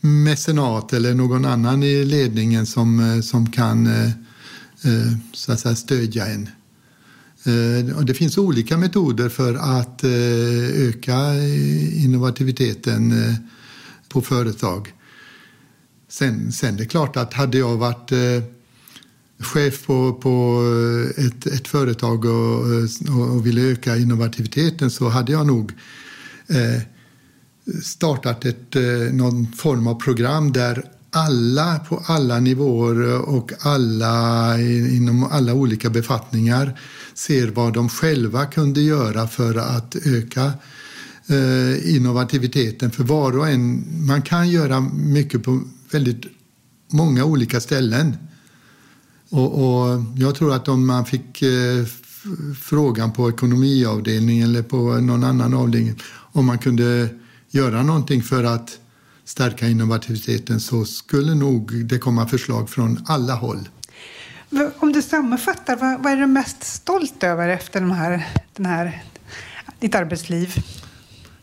[0.00, 3.88] mecenat eller någon annan i ledningen som, som kan
[5.32, 6.48] så att säga, stödja en.
[7.96, 10.04] Och det finns olika metoder för att
[10.74, 11.34] öka
[11.94, 13.14] innovativiteten
[14.08, 14.92] på företag.
[16.08, 18.12] Sen, sen det är klart att hade jag varit
[19.40, 20.62] chef på, på
[21.16, 22.30] eh, ett, ett företag eh,
[23.16, 25.72] och, och, ville öka innovativiteten så hade jag nog
[26.48, 26.82] eh,
[27.82, 34.60] startat ett, eh, någon form av program där alla på alla nivåer och alla
[34.90, 36.80] inom alla olika befattningar
[37.14, 40.52] ser vad de själva kunde göra för att öka
[41.26, 42.90] eh, innovativiteten.
[42.90, 46.24] För var och en, man kan göra mycket på väldigt
[46.92, 48.16] många olika ställen.
[49.30, 51.84] Och, och, jag tror att om man fick eh,
[52.60, 55.94] frågan på ekonomiavdelningen eller på någon annan avdelning
[56.32, 57.08] om man kunde
[57.50, 58.78] göra någonting för att
[59.24, 63.68] stärka innovativiteten så skulle nog det komma förslag från alla håll.
[64.78, 68.26] Om du sammanfattar, vad, vad är du mest stolt över efter de här,
[68.56, 69.02] den här,
[69.80, 70.54] ditt arbetsliv?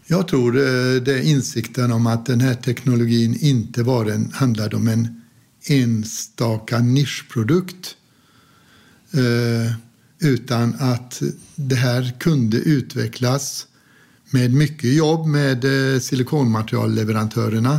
[0.07, 4.87] Jag tror eh, det är insikten om att den här teknologin inte bara handlade om
[4.87, 5.21] en
[5.65, 7.95] enstaka nischprodukt
[9.11, 9.73] eh,
[10.19, 11.21] utan att
[11.55, 13.67] det här kunde utvecklas
[14.29, 17.73] med mycket jobb med eh, silikonmaterialleverantörerna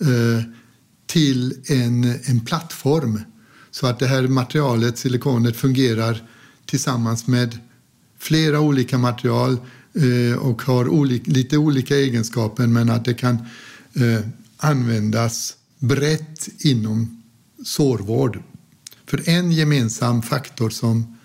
[0.00, 0.42] eh,
[1.06, 3.20] till en, en plattform.
[3.70, 6.28] Så att det här materialet, silikonet, fungerar
[6.66, 7.58] tillsammans med
[8.18, 9.56] flera olika material
[10.38, 13.38] och har olika, lite olika egenskaper men att det kan
[14.56, 15.56] användas
[15.86, 17.22] brett inom
[17.64, 18.42] sårvård.
[19.06, 21.16] För en gemensam faktor som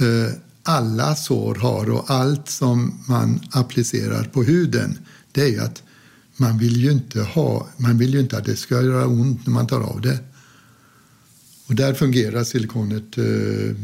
[0.00, 4.98] eh, alla sår har och allt som man applicerar på huden
[5.32, 5.82] det är ju att
[6.36, 9.52] man vill ju inte, ha, man vill ju inte att det ska göra ont när
[9.52, 10.18] man tar av det.
[11.66, 13.76] Och där fungerar silikonet eh,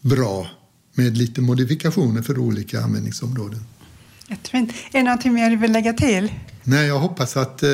[0.00, 0.46] bra
[0.94, 3.64] med lite modifikationer för olika användningsområden.
[4.28, 4.70] Jättefint.
[4.70, 6.32] Är det någonting mer du vill lägga till?
[6.70, 7.70] Nej, jag hoppas att eh,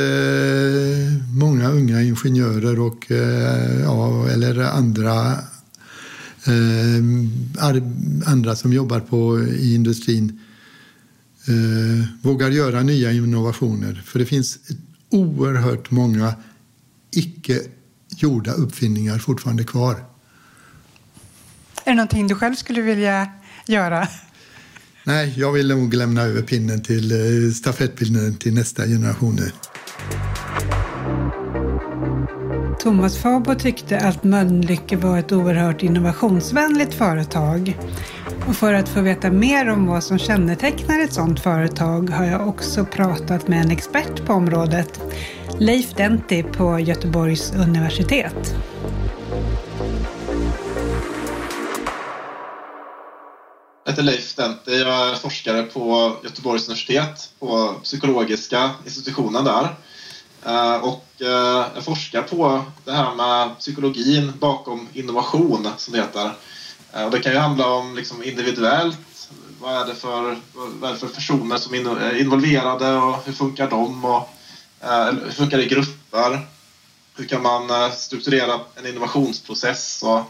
[1.34, 5.32] många unga ingenjörer och, eh, ja, eller andra,
[6.46, 7.72] eh,
[8.26, 10.40] andra som jobbar på, i industrin
[11.48, 14.02] eh, vågar göra nya innovationer.
[14.06, 14.58] För det finns
[15.10, 16.34] oerhört många
[17.10, 17.60] icke
[18.08, 19.94] gjorda uppfinningar fortfarande kvar.
[21.84, 23.30] Är det någonting du själv skulle vilja
[23.66, 24.08] göra?
[25.08, 29.40] Nej, jag vill nog lämna över pinnen till eh, stafettpinnen till nästa generation
[32.80, 37.78] Thomas Fabo tyckte att Mölnlycke var ett oerhört innovationsvänligt företag.
[38.48, 42.48] Och för att få veta mer om vad som kännetecknar ett sådant företag har jag
[42.48, 45.00] också pratat med en expert på området,
[45.58, 48.56] Leif Denti på Göteborgs universitet.
[53.96, 54.72] Heter Leif Dente.
[54.72, 59.74] Jag är forskare på Göteborgs universitet på psykologiska institutionen där.
[60.46, 66.32] Eh, och eh, jag forskar på det här med psykologin bakom innovation, som det heter.
[66.92, 69.28] Eh, och det kan ju handla om liksom individuellt.
[69.60, 73.70] Vad är, det för, vad är det för personer som är involverade och hur funkar
[73.70, 74.04] de?
[74.04, 74.28] Och,
[75.24, 76.46] hur funkar det i grupper?
[77.16, 80.02] Hur kan man strukturera en innovationsprocess?
[80.02, 80.20] Och,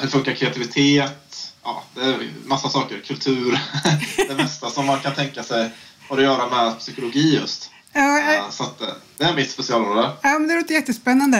[0.00, 1.21] hur funkar kreativitet?
[1.64, 3.00] Ja, det är massa saker.
[3.06, 3.60] Kultur.
[4.28, 5.70] det mesta som man kan tänka sig
[6.08, 7.70] har att göra med psykologi just.
[7.92, 10.10] Ja, ja, så att, eh, det är mitt specialområde.
[10.22, 11.38] Ja, men det låter jättespännande.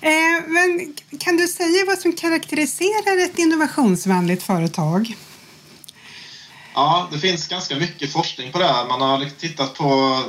[0.00, 5.14] Eh, men kan du säga vad som karaktäriserar ett innovationsvänligt företag?
[6.74, 8.86] Ja, det finns ganska mycket forskning på det här.
[8.86, 10.20] Man har tittat på...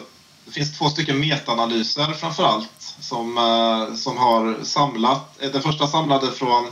[0.45, 5.39] Det finns två stycken metaanalyser framför allt som, eh, som har samlat...
[5.39, 6.65] Den första samlade från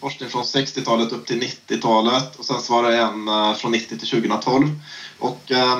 [0.00, 3.98] forskning från 60-talet upp till 90-talet och sen så var det en eh, från 90
[3.98, 4.80] till 2012.
[5.18, 5.78] Och eh,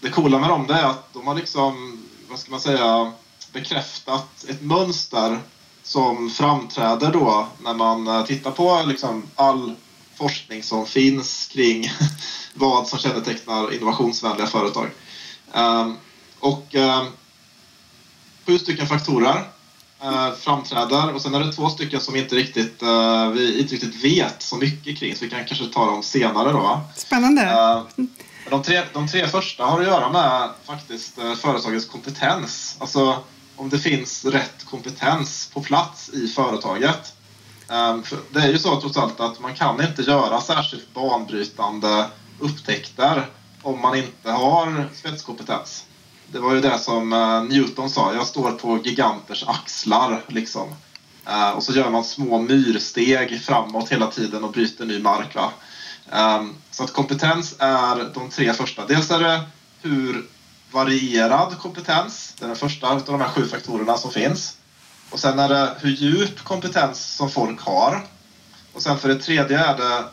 [0.00, 3.12] det coola med dem det är att de har liksom, vad ska man säga,
[3.52, 5.40] bekräftat ett mönster
[5.82, 9.74] som framträder då när man eh, tittar på liksom all
[10.14, 11.90] forskning som finns kring
[12.54, 14.90] vad som kännetecknar innovationsvänliga företag.
[16.40, 16.74] Och
[18.46, 19.44] sju stycken faktorer
[20.02, 24.04] eh, framträder och sen är det två stycken som inte riktigt, eh, vi inte riktigt
[24.04, 26.80] vet så mycket kring så vi kan kanske ta dem senare då.
[26.96, 27.42] Spännande!
[27.42, 28.08] Ehm,
[28.50, 32.76] de tre, de tre första har att göra med faktiskt eh, företagets kompetens.
[32.80, 33.18] Alltså
[33.56, 37.12] om det finns rätt kompetens på plats i företaget.
[37.68, 42.06] Ehm, det är ju så trots allt att man kan inte göra särskilt banbrytande
[42.40, 43.26] upptäckter
[43.62, 45.85] om man inte har spetskompetens.
[46.32, 50.22] Det var ju det som eh, Newton sa, jag står på giganters axlar.
[50.26, 50.68] Liksom.
[51.26, 55.34] Eh, och så gör man små myrsteg framåt hela tiden och bryter ny mark.
[55.34, 55.50] Va?
[56.12, 58.86] Ehm, så att kompetens är de tre första.
[58.86, 59.40] Dels är det
[59.82, 60.26] hur
[60.70, 64.56] varierad kompetens, det är den första av de här sju faktorerna som finns.
[65.10, 68.06] Och sen är det hur djup kompetens som folk har.
[68.72, 70.04] Och sen för det tredje är det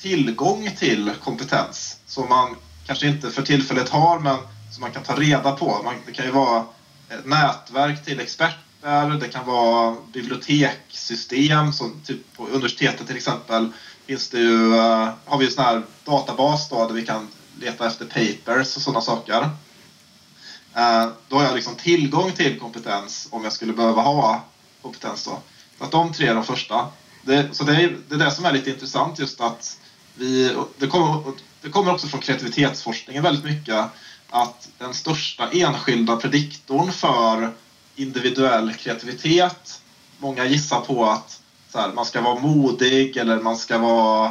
[0.00, 2.56] tillgång till kompetens som man
[2.86, 4.36] kanske inte för tillfället har men
[4.78, 5.80] som man kan ta reda på.
[5.84, 6.64] Man, det kan ju vara
[7.08, 13.68] ett nätverk till experter, det kan vara bibliotekssystem som typ på universitetet till exempel
[14.06, 17.28] finns det ju, uh, har vi en sån här databas då där vi kan
[17.60, 19.40] leta efter papers och sådana saker.
[19.42, 24.44] Uh, då har jag liksom tillgång till kompetens om jag skulle behöva ha
[24.82, 25.38] kompetens då.
[25.78, 26.88] Så att de tre är de första.
[27.22, 29.78] Det, så det är, det är det som är lite intressant just att
[30.14, 31.22] vi, det kommer,
[31.62, 33.90] det kommer också från kreativitetsforskningen väldigt mycket
[34.30, 37.52] att den största enskilda prediktorn för
[37.96, 39.80] individuell kreativitet,
[40.18, 41.40] många gissar på att
[41.74, 44.26] här, man ska vara modig eller man ska vara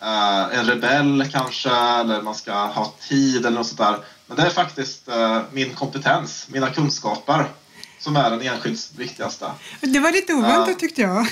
[0.00, 3.98] eh, en rebell kanske eller man ska ha tid eller något sånt där.
[4.26, 7.46] Men det är faktiskt eh, min kompetens, mina kunskaper
[7.98, 9.50] som är den enskilt viktigaste.
[9.80, 11.16] Det var lite oväntat uh, tyckte jag.
[11.20, 11.26] Ja,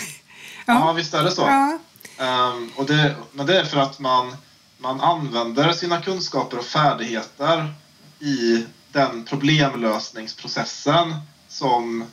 [0.67, 1.43] ja visst är det så.
[1.43, 1.79] Ja.
[2.19, 4.37] Um, och det, men det är för att man,
[4.79, 7.75] man använder sina kunskaper och färdigheter
[8.21, 11.15] i den problemlösningsprocessen
[11.49, 12.05] som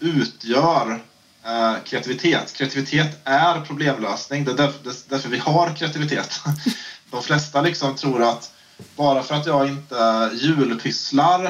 [0.00, 1.02] utgör
[1.46, 2.52] Eh, kreativitet.
[2.52, 4.44] Kreativitet är problemlösning.
[4.44, 6.40] Det är därför, det är därför vi har kreativitet.
[7.10, 8.52] De flesta liksom tror att
[8.96, 11.44] bara för att jag inte julpysslar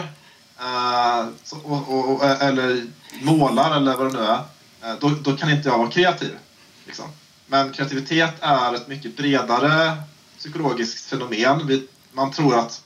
[0.61, 1.27] eh,
[1.63, 2.87] och, och, eller
[3.21, 4.39] målar eller vad det nu är,
[4.83, 6.39] eh, då, då kan inte jag vara kreativ.
[6.87, 7.07] Liksom.
[7.47, 9.97] Men kreativitet är ett mycket bredare
[10.39, 11.67] psykologiskt fenomen.
[11.67, 12.83] Vi, man tror att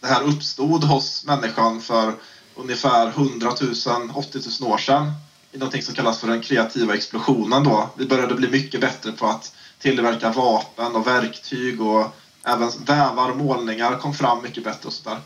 [0.00, 2.14] det här uppstod hos människan för
[2.54, 3.52] ungefär 100
[3.86, 5.12] 000, 80 000 år sedan
[5.52, 7.90] i någonting som kallas för den kreativa explosionen då.
[7.96, 13.36] Vi började bli mycket bättre på att tillverka vapen och verktyg och även vävar och
[13.36, 15.20] målningar kom fram mycket bättre och sådär.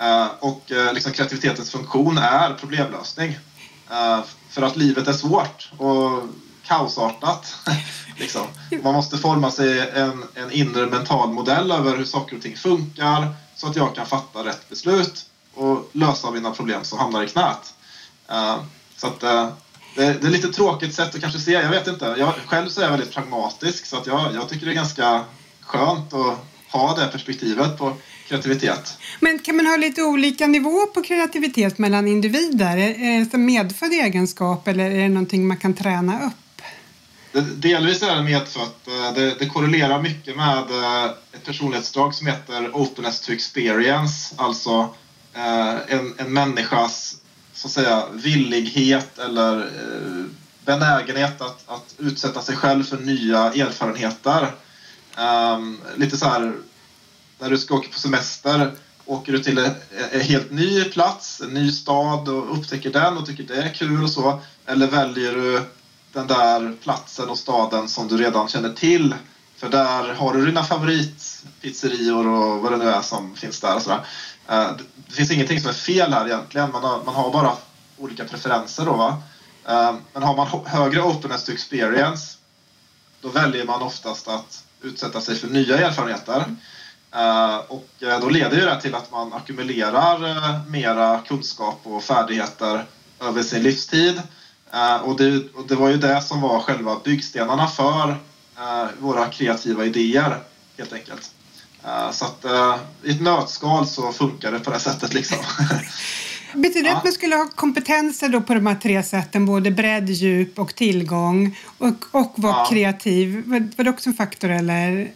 [0.00, 3.38] Eh, och eh, liksom kreativitetens funktion är problemlösning.
[3.90, 6.22] Eh, för att livet är svårt och
[6.66, 7.54] kaosartat.
[8.16, 8.46] liksom.
[8.82, 13.34] Man måste forma sig en, en inre mental modell över hur saker och ting funkar
[13.62, 17.74] så att jag kan fatta rätt beslut och lösa mina problem som hamnar i knät.
[18.28, 18.56] Eh,
[18.96, 19.48] så att, eh,
[19.96, 21.52] det, är ett lite tråkigt sätt att kanske se.
[21.52, 22.14] Jag vet inte.
[22.18, 25.24] Jag, själv så är jag väldigt pragmatisk så att jag, jag tycker det är ganska
[25.60, 26.38] skönt att
[26.72, 27.92] ha det perspektivet på
[28.28, 28.98] kreativitet.
[29.20, 32.76] Men kan man ha lite olika nivå på kreativitet mellan individer?
[32.76, 36.32] Eh, är det en medfödd egenskap eller är det någonting man kan träna upp?
[37.32, 38.88] Det, delvis är det medfött.
[38.88, 44.34] Eh, det, det korrelerar mycket med eh, ett personlighetsdrag som heter openness to experience.
[44.38, 44.94] Alltså
[45.34, 47.16] eh, en, en människas
[47.54, 49.70] så att säga, villighet eller
[50.64, 54.52] benägenhet att, att utsätta sig själv för nya erfarenheter.
[55.18, 56.52] Um, lite så här,
[57.38, 58.72] när du ska åka på semester,
[59.04, 59.70] åker du till en,
[60.12, 64.02] en helt ny plats, en ny stad och upptäcker den och tycker det är kul
[64.02, 64.40] och så.
[64.66, 65.62] Eller väljer du
[66.12, 69.14] den där platsen och staden som du redan känner till.
[69.56, 73.76] För där har du dina favoritpizzerior och vad det nu är som finns där.
[73.76, 74.06] Och sådär.
[74.48, 74.70] Eh,
[75.08, 76.70] det finns ingenting som är fel här egentligen.
[76.72, 77.52] Man har, man har bara
[77.98, 78.92] olika preferenser då.
[78.92, 79.22] Va?
[79.68, 82.38] Eh, men har man högre openness to experience
[83.20, 86.44] då väljer man oftast att utsätta sig för nya erfarenheter.
[87.14, 87.88] Eh, och
[88.20, 92.86] då leder ju det till att man ackumulerar mera kunskap och färdigheter
[93.20, 94.22] över sin livstid.
[95.02, 98.16] Och det, och, det, var ju det som var själva byggstenarna för
[98.98, 100.38] våra kreativa idéer,
[100.78, 101.30] helt enkelt.
[102.12, 102.44] så att
[103.02, 105.38] i ett nötskal så funkar det på det sättet liksom.
[106.54, 110.10] Betyder det att man skulle ha kompetenser då på de här tre sätten, både bredd,
[110.10, 112.66] djup och tillgång och, och vara ja.
[112.70, 113.42] kreativ?
[113.46, 115.12] Var, var det också en faktor eller?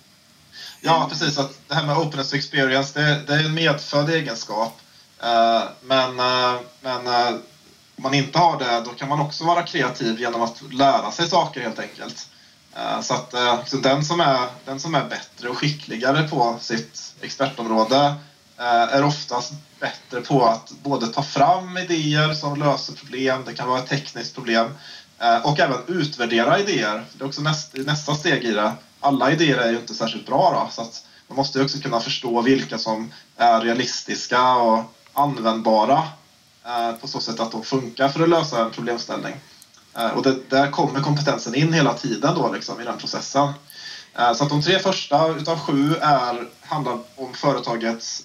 [0.80, 1.38] Ja, precis.
[1.38, 4.80] Att det här med openness experience, det, det är en medfödd egenskap.
[5.82, 6.16] Men
[6.82, 7.40] men
[7.97, 11.28] om man inte har det, då kan man också vara kreativ genom att lära sig
[11.28, 12.28] saker helt enkelt.
[12.76, 16.57] Eh, så att eh, så den, som är, den som är bättre och skickligare på
[16.61, 18.14] sitt expertområde
[18.59, 23.68] eh, är oftast bättre på att både ta fram idéer som löser problem, det kan
[23.68, 24.66] vara ett tekniskt problem,
[25.42, 27.05] och även utvärdera idéer.
[27.12, 30.53] Det är också nästa, nästa steg i det alla idéer är ju inte särskilt bra
[30.53, 34.82] då, så att man måste ju också kunna förstå vilka som är realistiska och
[35.12, 36.03] användbara
[36.67, 39.35] Eh, på så sätt att de funkar för att lösa en problemställning.
[39.99, 43.49] Eh, och det, där kommer kompetensen in hela tiden då liksom, i den processen.
[44.14, 48.23] Eh, så att de tre första utav sju är, handlar om företagets,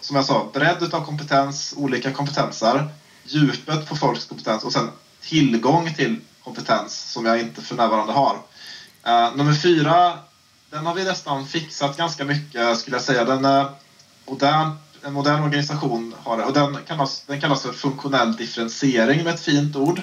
[0.00, 2.88] som jag sa, bredd utav kompetens, olika kompetenser,
[3.24, 4.90] djupet på folks kompetens och sen
[5.22, 8.36] tillgång till kompetens som jag inte för närvarande har.
[9.36, 10.18] Nummer fyra,
[10.70, 13.24] den har vi nästan fixat ganska mycket skulle jag säga.
[13.24, 13.66] Den är
[14.26, 14.70] modern,
[15.02, 19.40] en modern organisation har det och den kallas, den kallas för funktionell differentiering med ett
[19.40, 20.02] fint ord.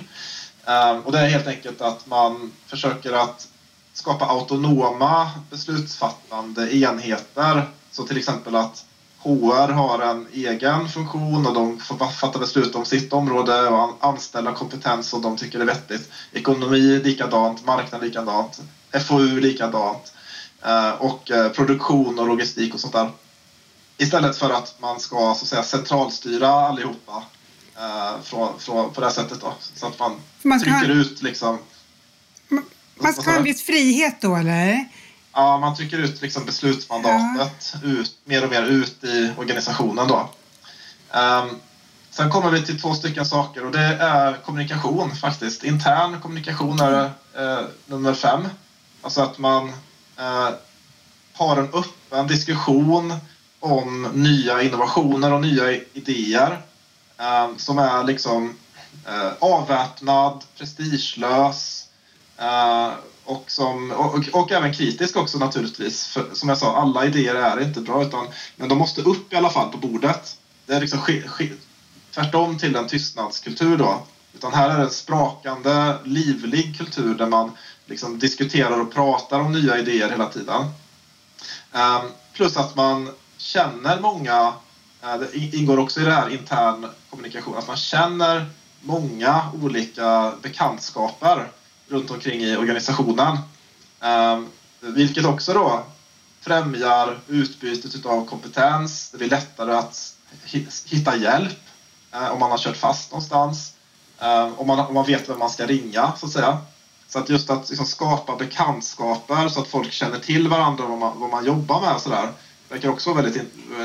[0.66, 3.48] Ehm, och det är helt enkelt att man försöker att
[3.94, 7.70] skapa autonoma beslutsfattande enheter.
[7.92, 8.86] Så till exempel att
[9.20, 14.52] HR har en egen funktion och de får fatta beslut om sitt område och anställa
[14.52, 16.10] kompetens som de tycker är vettigt.
[16.32, 18.60] Ekonomi likadant, marknad likadant.
[18.92, 20.14] FoU likadant.
[20.62, 23.10] Eh, och eh, produktion och logistik och sånt där.
[23.98, 27.24] Istället för att man ska så att säga, centralstyra allihopa
[27.78, 29.42] eh, från, från, på det här sättet.
[29.42, 29.54] Då.
[29.76, 30.94] Så att man, man trycker ha...
[30.94, 31.60] ut liksom...
[32.48, 32.64] Man,
[32.96, 34.86] man ska ha en viss frihet då eller?
[35.34, 37.90] Ja, man trycker ut liksom beslutsmandatet ja.
[37.90, 40.30] ut, mer och mer ut i organisationen då.
[41.12, 41.60] Um,
[42.10, 45.64] sen kommer vi till två stycken saker och det är kommunikation faktiskt.
[45.64, 48.48] Intern kommunikation är uh, nummer fem.
[49.02, 49.68] Alltså att man
[50.18, 50.50] eh,
[51.34, 53.14] har en öppen diskussion
[53.60, 56.62] om nya innovationer och nya idéer
[57.18, 58.58] eh, som är liksom
[59.08, 61.88] eh, avväpnad, prestigelös
[62.38, 62.90] eh,
[63.26, 66.08] och, som, och, och, även kritisk också naturligtvis.
[66.08, 69.36] För, som jag sa, alla idéer är inte bra utan, men de måste upp i
[69.36, 70.38] alla fall på bordet.
[70.66, 71.00] Det är liksom
[72.12, 74.04] tvärtom till en tystnadskultur då.
[74.34, 77.52] Utan här är det en sprakande, livlig kultur där man
[77.86, 80.66] liksom diskuterar och pratar om nya idéer hela tiden.
[81.74, 82.02] Ehm,
[82.34, 84.54] plus att man känner många,
[85.04, 88.46] eh, det ingår också i det här intern kommunikation, att man känner
[88.82, 91.52] många olika bekantskaper
[91.88, 93.38] runt omkring i organisationen.
[94.02, 94.48] Ehm,
[94.80, 95.84] vilket också då
[96.42, 99.10] främjar utbytet av kompetens.
[99.12, 100.16] Det blir lättare att
[100.86, 101.60] hitta hjälp
[102.14, 103.74] eh, om man har kört fast någonstans.
[104.20, 106.58] Ehm, om, man, om man vet vem man ska ringa så att säga.
[107.08, 111.00] Så att just att liksom skapa bekantskaper så att folk känner till varandra och vad
[111.00, 112.30] man, vad man jobbar med och sådär
[112.70, 113.44] verkar också vara väldigt,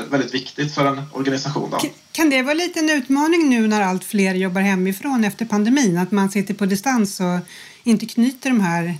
[0.09, 1.69] väldigt viktigt för en organisation.
[1.69, 1.79] Då.
[2.11, 5.97] Kan det vara lite en utmaning nu när allt fler jobbar hemifrån efter pandemin?
[5.97, 7.39] Att man sitter på distans och
[7.83, 8.97] inte knyter de här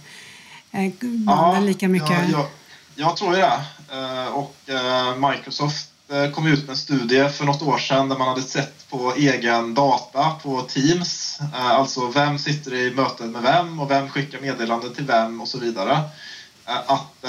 [0.71, 2.09] eh, banden ja, lika mycket?
[2.09, 2.45] Ja, jag,
[2.95, 3.59] jag tror det.
[3.91, 5.89] Eh, och eh, Microsoft
[6.33, 9.73] kom ut med en studie för något år sedan där man hade sett på egen
[9.73, 11.39] data på Teams.
[11.53, 15.59] Alltså vem sitter i möten med vem och vem skickar meddelanden till vem och så
[15.59, 15.99] vidare.
[16.65, 17.25] Att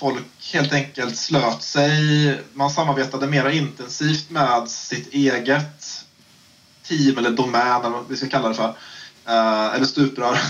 [0.00, 2.40] folk helt enkelt slöt sig.
[2.52, 6.04] Man samarbetade mer intensivt med sitt eget
[6.82, 8.74] team eller domän eller vad vi ska kalla det för.
[9.26, 10.38] Eh, eller stuprör.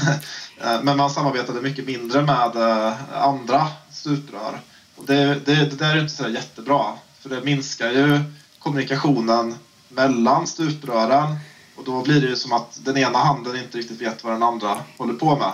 [0.65, 4.61] Eh, men man samarbetade mycket mindre med eh, andra stuprör.
[4.97, 6.85] Och det, det, det där är inte så jättebra.
[7.21, 8.21] För det minskar ju
[8.59, 9.55] kommunikationen
[9.89, 11.37] mellan stuprören
[11.77, 14.43] och då blir det ju som att den ena handen inte riktigt vet vad den
[14.43, 15.53] andra håller på med.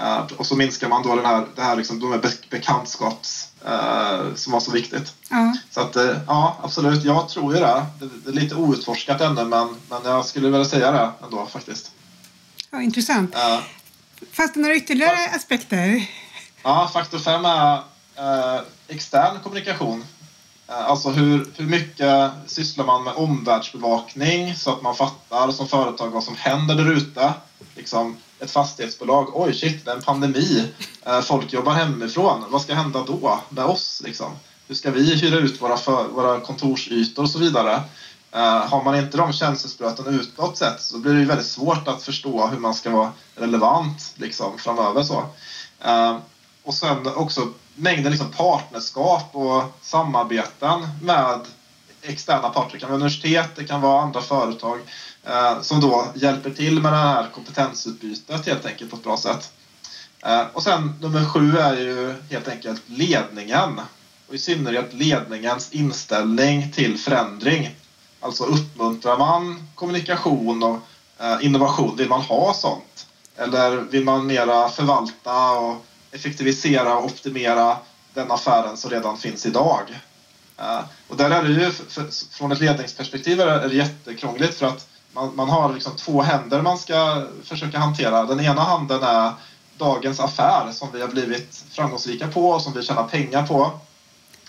[0.00, 2.20] Uh, och så minskar man då den här, det här liksom, de här
[2.50, 5.14] bekantskaps uh, som var så viktigt.
[5.30, 5.56] Ja.
[5.70, 7.04] Så att, uh, ja, absolut.
[7.04, 7.86] Jag tror ju det.
[8.00, 8.08] det.
[8.24, 11.90] Det är lite outforskat ännu, men, men jag skulle vilja säga det ändå faktiskt.
[12.70, 13.34] Ja, intressant.
[14.32, 16.06] Fanns det några ytterligare aspekter?
[16.62, 17.82] Ja, faktor fem är
[18.88, 20.04] extern kommunikation.
[20.66, 26.24] Alltså hur, hur mycket sysslar man med omvärldsbevakning så att man fattar som företag vad
[26.24, 27.32] som händer där ute.
[27.74, 30.68] Liksom, ett fastighetsbolag, oj shit, det är en pandemi,
[31.06, 34.02] eh, folk jobbar hemifrån, vad ska hända då med oss?
[34.04, 34.32] Liksom?
[34.68, 37.82] Hur ska vi hyra ut våra, för, våra kontorsytor och så vidare?
[38.32, 42.02] Eh, har man inte de känselspröten utåt sett så blir det ju väldigt svårt att
[42.02, 45.02] förstå hur man ska vara relevant liksom, framöver.
[45.02, 45.24] Så.
[45.80, 46.16] Eh,
[46.62, 51.40] och sen också mängden liksom, partnerskap och samarbeten med
[52.02, 52.72] externa parter.
[52.72, 54.80] Det kan vara universitet, det kan vara andra företag
[55.26, 59.52] Eh, som då hjälper till med det här kompetensutbytet helt enkelt på ett bra sätt.
[60.22, 63.80] Eh, och sen nummer sju är ju helt enkelt ledningen
[64.28, 67.76] och i synnerhet ledningens inställning till förändring.
[68.20, 70.78] Alltså uppmuntrar man kommunikation och
[71.18, 73.06] eh, innovation, vill man ha sånt?
[73.36, 77.76] Eller vill man mera förvalta och effektivisera och optimera
[78.14, 80.00] den affären som redan finns idag?
[81.08, 81.72] Och där är det ju,
[82.30, 86.78] från ett ledningsperspektiv är det jättekrångligt för att man, man har liksom två händer man
[86.78, 88.26] ska försöka hantera.
[88.26, 89.32] Den ena handen är
[89.78, 93.70] dagens affär som vi har blivit framgångsrika på och som vi tjänar pengar på.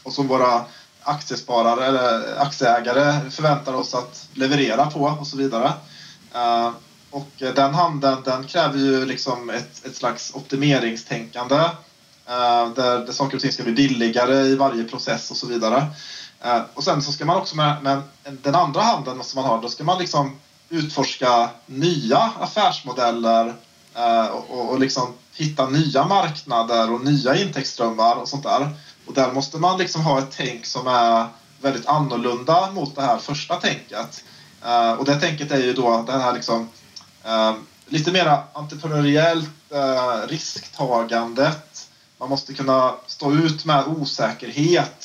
[0.04, 0.62] Och som våra
[1.02, 5.74] aktiesparare eller aktieägare förväntar oss att leverera på och så vidare.
[6.34, 6.70] Eh,
[7.10, 11.56] och den handen den kräver ju liksom ett, ett slags optimeringstänkande
[12.26, 15.86] eh, där, där saker och ting ska bli billigare i varje process och så vidare.
[16.42, 19.62] Eh, och sen så ska man också med, med den andra handen som man har,
[19.62, 20.36] då ska man liksom
[20.70, 23.56] utforska nya affärsmodeller
[23.96, 28.70] eh, och, och liksom hitta nya marknader och nya intäktsströmmar och sånt där.
[29.06, 31.28] Och där måste man liksom ha ett tänk som är
[31.62, 34.24] väldigt annorlunda mot det här första tänket.
[34.66, 36.70] Eh, och det tänket är ju då det här liksom
[37.24, 37.56] eh,
[37.86, 41.90] lite mer entreprenöriellt eh, risktagandet.
[42.18, 44.97] Man måste kunna stå ut med osäkerhet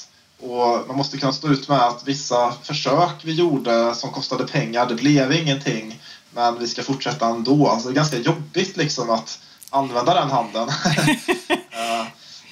[0.42, 4.86] och man måste kunna stå ut med att vissa försök vi gjorde som kostade pengar,
[4.86, 6.00] det blev ingenting.
[6.34, 7.68] Men vi ska fortsätta ändå.
[7.68, 9.38] Alltså det är ganska jobbigt liksom att
[9.70, 10.68] använda den handen.
[11.74, 12.06] Eh,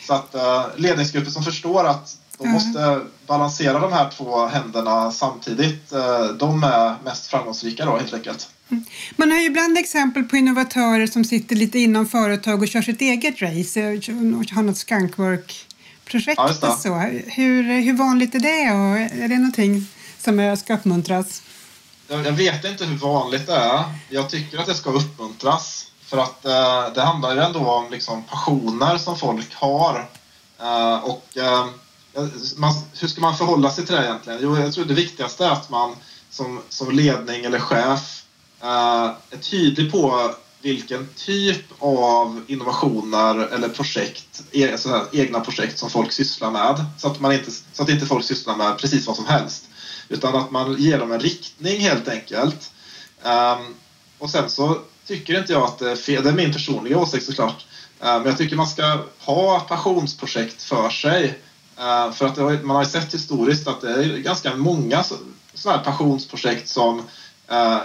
[0.07, 2.55] så att eh, ledningsgrupper som förstår att de mm.
[2.55, 5.93] måste balansera de här två händerna samtidigt.
[5.93, 8.49] Eh, de är mest framgångsrika då helt enkelt.
[8.70, 8.84] Mm.
[9.16, 13.01] Man har ju ibland exempel på innovatörer som sitter lite inom företag och kör sitt
[13.01, 13.80] eget race,
[14.55, 15.66] har något skunkwork
[16.11, 16.59] projektet.
[16.63, 16.95] Ja, så.
[17.27, 19.87] Hur, hur vanligt är det och är det någonting
[20.19, 21.43] som ska uppmuntras?
[22.09, 23.85] Jag vet inte hur vanligt det är.
[24.09, 25.87] Jag tycker att det ska uppmuntras.
[26.11, 30.09] För att eh, det handlar ju ändå om liksom, passioner som folk har.
[30.61, 31.67] Eh, och eh,
[32.57, 34.39] man, hur ska man förhålla sig till det egentligen?
[34.43, 35.97] Jo, jag tror det viktigaste är att man
[36.31, 38.23] som, som ledning eller chef
[38.63, 45.91] eh, är tydlig på vilken typ av innovationer eller projekt, e- här, egna projekt som
[45.91, 46.85] folk sysslar med.
[46.99, 49.65] Så att, man inte, så att inte folk sysslar med precis vad som helst.
[50.09, 52.73] Utan att man ger dem en riktning helt enkelt.
[53.23, 53.75] Um,
[54.19, 57.27] och sen så tycker inte jag att det är fel, det är min personliga åsikt
[57.27, 57.67] såklart.
[58.03, 61.25] Uh, men jag tycker man ska ha passionsprojekt för sig.
[61.79, 65.05] Uh, för att har, man har ju sett historiskt att det är ganska många
[65.55, 66.99] sådana här passionsprojekt som
[67.53, 67.78] uh,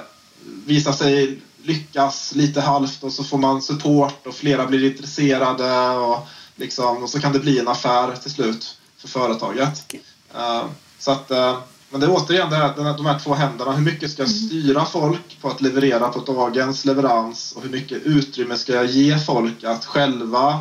[0.66, 6.28] visar sig lyckas lite halvt och så får man support och flera blir intresserade och,
[6.56, 9.96] liksom, och så kan det bli en affär till slut för företaget.
[10.36, 10.66] Uh,
[11.00, 11.58] så att, uh,
[11.90, 13.72] men det är återigen det här, de här två händerna.
[13.72, 14.48] Hur mycket ska jag mm.
[14.48, 19.20] styra folk på att leverera på dagens leverans och hur mycket utrymme ska jag ge
[19.20, 20.60] folk att själva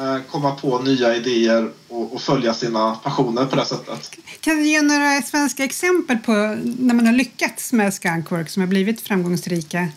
[0.00, 4.10] uh, komma på nya idéer och, och, följa sina passioner på det sättet.
[4.40, 6.32] Kan du ge några svenska exempel på
[6.78, 9.88] när man har lyckats med Skunkwork som har blivit framgångsrika?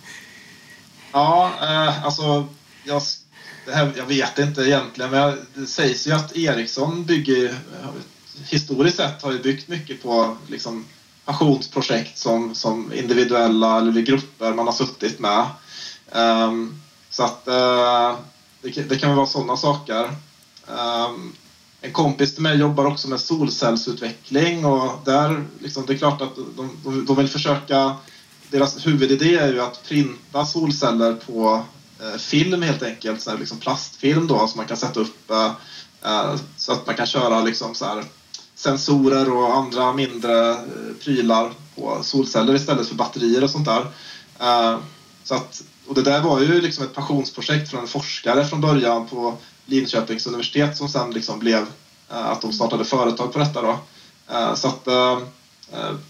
[1.13, 2.47] Ja, eh, alltså
[2.83, 3.01] jag,
[3.73, 7.89] här, jag vet inte egentligen, men det sägs ju att Ericsson bygger eh,
[8.49, 10.85] historiskt sett har ju byggt mycket på liksom,
[11.25, 15.45] passionsprojekt som, som individuella eller grupper man har suttit med.
[16.11, 18.19] Um, så att uh,
[18.61, 20.03] det, det, kan vara sådana saker.
[20.67, 21.33] Um,
[21.81, 26.35] en kompis till mig jobbar också med solcellsutveckling och där, liksom, det är klart att
[26.35, 27.95] de, de, de vill försöka
[28.49, 31.65] deras huvudidé är ju att printa solceller på
[32.01, 35.51] eh, film helt enkelt, så här, liksom plastfilm då som man kan sätta upp eh,
[36.03, 38.03] eh, så att man kan köra liksom så här,
[38.55, 40.57] sensorer och andra mindre eh,
[41.03, 43.85] prylar på solceller istället för batterier och sånt där.
[44.39, 44.79] Eh,
[45.23, 49.07] så att och det där var ju liksom ett passionsprojekt från en forskare från början
[49.07, 51.61] på Linköpings universitet som sen liksom blev
[52.09, 53.79] eh, att de startade företag på detta då.
[54.31, 54.87] Eh, så att,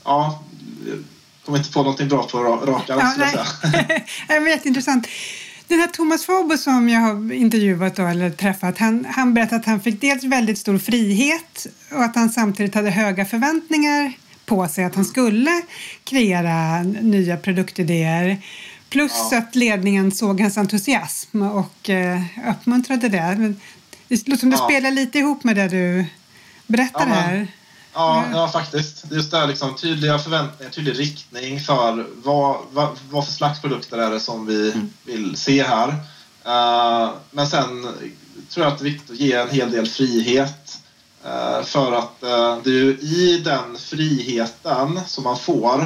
[0.04, 0.44] ja,
[1.45, 2.38] kommer inte på någonting bra på
[2.88, 3.45] ja, skulle jag säga.
[4.28, 5.07] det är jätteintressant.
[5.68, 9.65] Den här Thomas Fabo som jag har intervjuat då, eller träffat, han, han berättade att
[9.65, 14.14] han fick dels väldigt stor frihet och att han samtidigt hade höga förväntningar
[14.45, 15.61] på sig att han skulle
[16.03, 18.38] kreera nya produktidéer.
[18.90, 19.38] Plus ja.
[19.38, 23.53] att ledningen såg hans entusiasm och eh, uppmuntrade det.
[24.07, 24.65] Det låter som det ja.
[24.65, 26.06] spelar lite ihop med det du
[26.68, 27.48] berättar ja, här.
[27.94, 29.06] Ja, ja, faktiskt.
[29.11, 33.98] Just det här liksom, tydliga förväntningar, tydlig riktning för vad, vad, vad för slags produkter
[33.98, 34.90] är det som vi mm.
[35.03, 35.88] vill se här.
[36.45, 37.88] Uh, men sen
[38.49, 40.78] tror jag att det är viktigt att ge en hel del frihet.
[41.26, 45.86] Uh, för att uh, det är ju i den friheten som man får,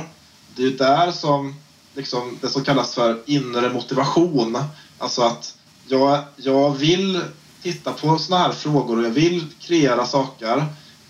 [0.56, 1.56] det är ju där som
[1.96, 4.58] liksom, det som kallas för inre motivation.
[4.98, 5.56] Alltså att
[5.88, 7.22] jag, jag vill
[7.62, 10.66] titta på sådana här frågor och jag vill kreera saker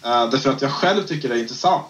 [0.08, 1.86] Uh, därför att jag själv tycker det är intressant.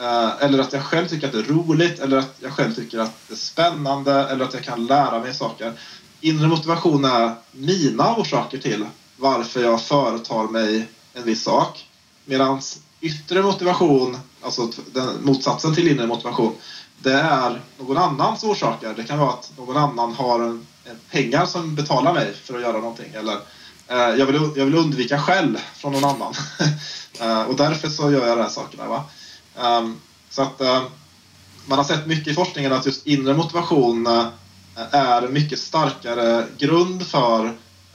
[0.00, 2.98] Uh, eller att jag själv tycker att det är roligt eller att jag själv tycker
[2.98, 5.72] att det är spännande eller att jag kan lära mig saker.
[6.20, 11.86] Inre motivation är mina orsaker till varför jag företar mig en viss sak.
[12.24, 12.60] Medan
[13.00, 16.54] yttre motivation, alltså den, motsatsen till inre motivation,
[16.98, 18.94] det är någon annans orsaker.
[18.96, 22.62] Det kan vara att någon annan har en, en pengar som betalar mig för att
[22.62, 23.12] göra någonting.
[23.14, 23.34] Eller
[23.88, 26.34] eh, jag, vill, jag vill undvika skäll från någon annan.
[27.20, 28.88] Uh, och därför så gör jag de här sakerna.
[28.88, 29.04] Va?
[29.56, 30.00] Um,
[30.30, 30.82] så att uh,
[31.66, 34.26] man har sett mycket i forskningen att just inre motivation uh,
[34.90, 37.44] är en mycket starkare grund för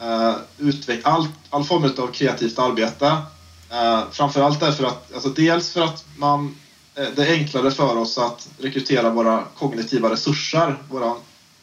[0.02, 3.08] uh, all, all form av kreativt arbete.
[3.72, 6.56] Uh, framförallt därför att, alltså dels för att man,
[6.95, 11.14] det är enklare för oss att rekrytera våra kognitiva resurser, våra,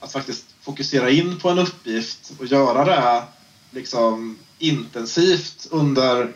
[0.00, 3.22] att faktiskt fokusera in på en uppgift och göra det
[3.70, 6.32] liksom intensivt under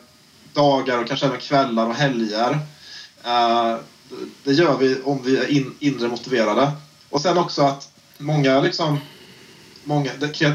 [0.54, 2.58] dagar och kanske även kvällar och helger.
[3.24, 3.76] Eh,
[4.44, 6.72] det gör vi om vi är in, inre motiverade.
[7.10, 8.98] Och sen också att många, liksom,
[9.84, 10.10] många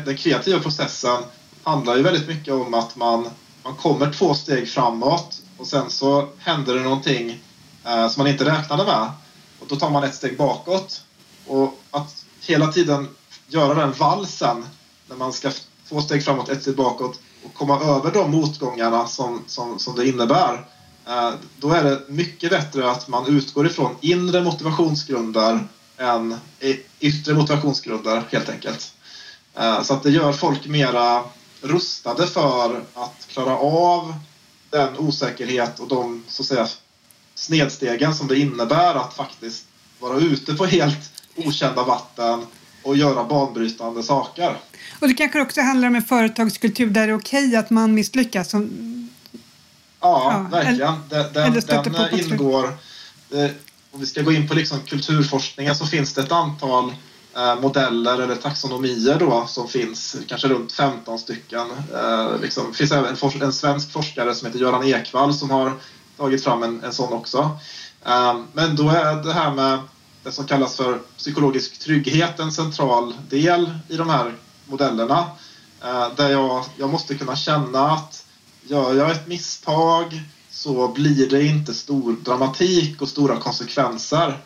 [0.06, 1.24] den kreativa processen
[1.64, 3.30] handlar ju väldigt mycket om att man,
[3.64, 7.44] man kommer två steg framåt och sen så händer det någonting
[7.86, 9.12] eh, som man inte räknade med.
[9.60, 11.02] Och då tar man ett steg bakåt.
[11.48, 13.08] Och att hela tiden
[13.48, 14.66] göra den valsen
[15.08, 15.52] när man ska
[15.90, 20.08] två steg framåt, ett steg bakåt och komma över de motgångarna som, som, som det
[20.08, 20.66] innebär
[21.08, 25.68] eh, då är det mycket bättre att man utgår ifrån inre motivationsgrunder
[25.98, 26.36] än
[27.00, 28.94] yttre motivationsgrunder helt enkelt.
[29.56, 31.24] Eh, så att det gör folk mera
[31.62, 34.14] rustade för att klara av
[34.70, 36.68] den osäkerhet och de så att säga,
[37.36, 39.66] snedstegen som det innebär att faktiskt
[40.00, 42.46] vara ute på helt okända vatten
[42.84, 44.58] och göra banbrytande saker.
[45.00, 48.50] Och det kanske också handlar om en företagskultur där det är okej att man misslyckas?
[48.50, 48.70] Som...
[50.02, 50.94] Ja, ja, verkligen.
[51.10, 52.78] Den, den, den på ingår...
[53.34, 53.52] Eh,
[53.92, 56.94] om vi ska gå in på liksom kulturforskningen så finns det ett antal
[57.36, 61.68] eh, modeller eller taxonomier då som finns, kanske runt 15 stycken.
[61.94, 65.74] Eh, liksom, det finns även en, en, svensk forskare som heter Göran Ekvall som har
[66.18, 67.58] tagit fram en, en sån också.
[68.06, 69.80] Eh, men då är det här med
[70.30, 74.36] det som kallas för psykologisk trygghet en central del i de här
[74.66, 75.26] modellerna.
[75.84, 78.26] Eh, där jag, jag måste kunna känna att
[78.62, 84.40] gör jag ett misstag så blir det inte stor dramatik och stora konsekvenser.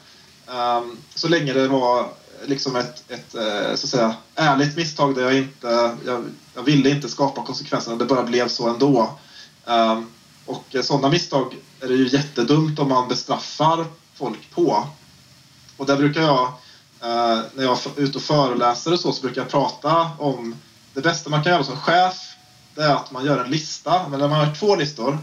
[0.47, 2.09] Ehm, så länge det var
[2.45, 6.23] liksom ett, ett eh, så att säga, ärligt misstag där jag inte, jag,
[6.55, 9.19] jag ville inte skapa konsekvenserna, det bara blev så ändå.
[9.65, 10.05] Ehm,
[10.45, 14.87] och sådana misstag är det ju jättedumt om man bestraffar folk på.
[15.77, 16.43] Och där brukar jag,
[17.01, 20.55] eh, när jag är ute och föreläser och så, så brukar jag prata om
[20.93, 22.33] det bästa man kan göra som chef,
[22.75, 24.07] det är att man gör en lista.
[24.09, 25.17] Men när man har två listor.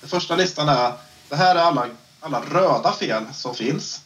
[0.00, 0.92] Den första listan är,
[1.28, 1.86] det här är alla,
[2.20, 4.00] alla röda fel som finns.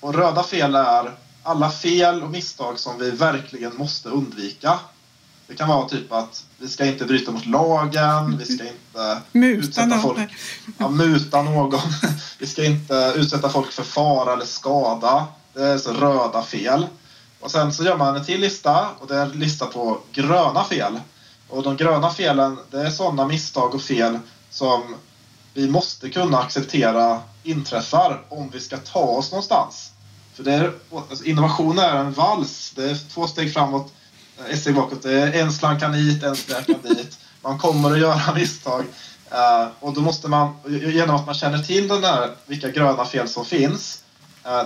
[0.00, 4.78] Och röda fel är alla fel och misstag som vi verkligen måste undvika.
[5.52, 9.66] Det kan vara typ att vi ska inte bryta mot lagen, vi ska inte muta
[9.66, 10.34] utsätta folk,
[10.78, 11.80] ja, muta någon,
[12.38, 15.26] vi ska inte utsätta folk för fara eller skada.
[15.54, 16.86] Det är så röda fel.
[17.40, 20.64] Och sen så gör man en till lista och det är en lista på gröna
[20.64, 21.00] fel.
[21.48, 24.18] Och de gröna felen, det är sådana misstag och fel
[24.50, 24.94] som
[25.54, 29.92] vi måste kunna acceptera inträffar om vi ska ta oss någonstans.
[30.34, 30.72] För det är,
[31.10, 32.72] alltså innovation är en vals.
[32.76, 33.92] Det är två steg framåt,
[34.48, 35.04] Eh, steg bakåt.
[35.04, 37.18] Eh, en slank kan hit, en slank kan dit.
[37.42, 38.84] Man kommer att göra misstag.
[39.30, 43.28] Eh, och då måste man, genom att man känner till den där, vilka gröna fel
[43.28, 43.98] som finns,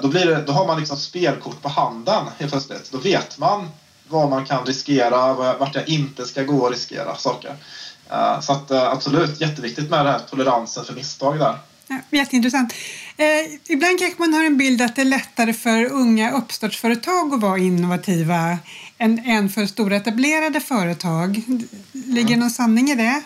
[0.02, 2.92] då, blir det, då har man liksom spelkort på handen helt plötsligt.
[2.92, 3.68] Då vet man
[4.08, 7.56] vad man kan riskera, vart jag inte ska gå och riskera saker.
[8.40, 11.58] Så att, absolut, jätteviktigt med den här toleransen för misstag där.
[11.88, 12.74] Ja, jätteintressant.
[13.16, 17.40] Eh, ibland kanske man har en bild att det är lättare för unga uppstartsföretag att
[17.40, 18.58] vara innovativa
[18.98, 21.42] än, än för stora etablerade företag.
[21.92, 22.40] Ligger mm.
[22.40, 23.22] någon sanning i det?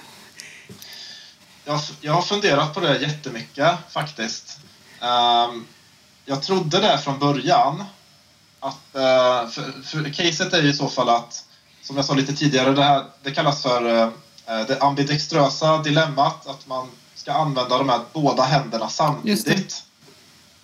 [1.64, 4.58] Jag, jag har funderat på det jättemycket faktiskt.
[5.00, 5.66] Um,
[6.24, 7.84] jag trodde det från början.
[8.60, 11.44] Att, uh, för, för caset är ju i så fall att,
[11.82, 14.10] som jag sa lite tidigare, det, här, det kallas för uh,
[14.66, 16.46] det ambidextrösa dilemmat.
[16.46, 19.84] Att man ska använda de här båda händerna samtidigt.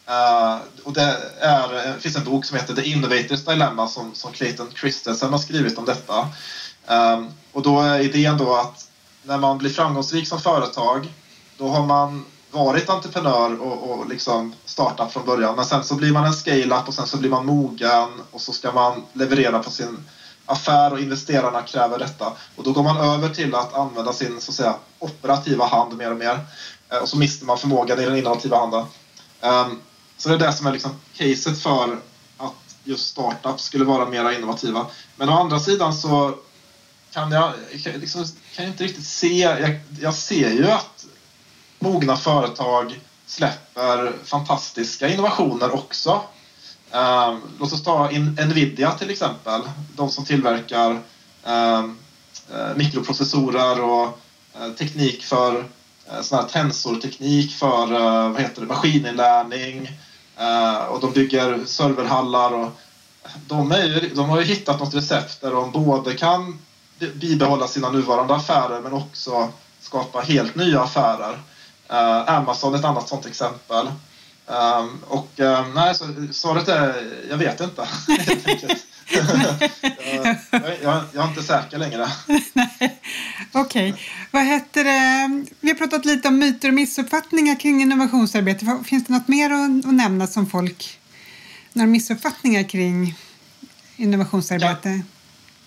[0.09, 4.33] Uh, och det, är, det finns en bok som heter The Innovators Dilemma som, som
[4.33, 6.29] Clayton Christensen har skrivit om detta.
[6.87, 8.89] Um, och då är idén då att
[9.23, 11.13] när man blir framgångsrik som företag
[11.59, 16.13] då har man varit entreprenör och, och liksom startat från början men sen så blir
[16.13, 19.71] man en scale-up och sen så blir man mogen och så ska man leverera på
[19.71, 20.05] sin
[20.47, 22.33] affär och investerarna kräver detta.
[22.57, 26.11] Och då går man över till att använda sin så att säga, operativa hand mer
[26.11, 26.39] och mer.
[26.89, 28.85] Eh, och så mister man förmågan i den innovativa handen.
[29.41, 29.81] Um,
[30.17, 31.99] så det är det som är liksom caset för
[32.39, 32.53] att
[32.85, 34.87] just startups skulle vara mer innovativa.
[35.17, 36.39] Men å andra sidan så
[37.13, 37.53] kan jag,
[37.85, 38.25] liksom,
[38.55, 41.07] kan jag inte riktigt se, jag, jag ser ju att
[41.79, 46.23] mogna företag släpper fantastiska innovationer också.
[46.91, 49.61] Um, låt oss ta in Nvidia till exempel.
[49.97, 51.87] De som tillverkar uh,
[52.77, 54.19] mikroprocessorer och
[54.61, 57.87] uh, teknik för uh, sån här tensorteknik för
[58.29, 59.91] vad heter det, maskininlärning.
[60.37, 62.53] Eh, och de bygger serverhallar.
[62.53, 62.69] Och
[63.47, 66.59] de, är ju, de har ju hittat något recept där de både kan
[67.15, 69.49] bibehålla sina nuvarande affärer men också
[69.81, 71.39] skapa helt nya affärer.
[71.89, 73.87] Eh, Amazon är ett annat sådant exempel.
[74.47, 76.95] Um, och um, nej, så, svaret är
[77.31, 77.89] jag vet inte.
[78.09, 82.09] helt enkelt jag, jag, jag, är inte säker längre.
[83.53, 83.91] Okej.
[83.93, 84.03] Okay.
[84.31, 85.45] Vad heter det?
[85.61, 88.79] Vi har pratat lite om myter och missuppfattningar kring innovationsarbete.
[88.85, 90.99] Finns det något mer att, att nämna som folk,
[91.73, 93.15] några missuppfattningar kring
[93.97, 94.89] innovationsarbete?
[94.89, 95.03] Jag,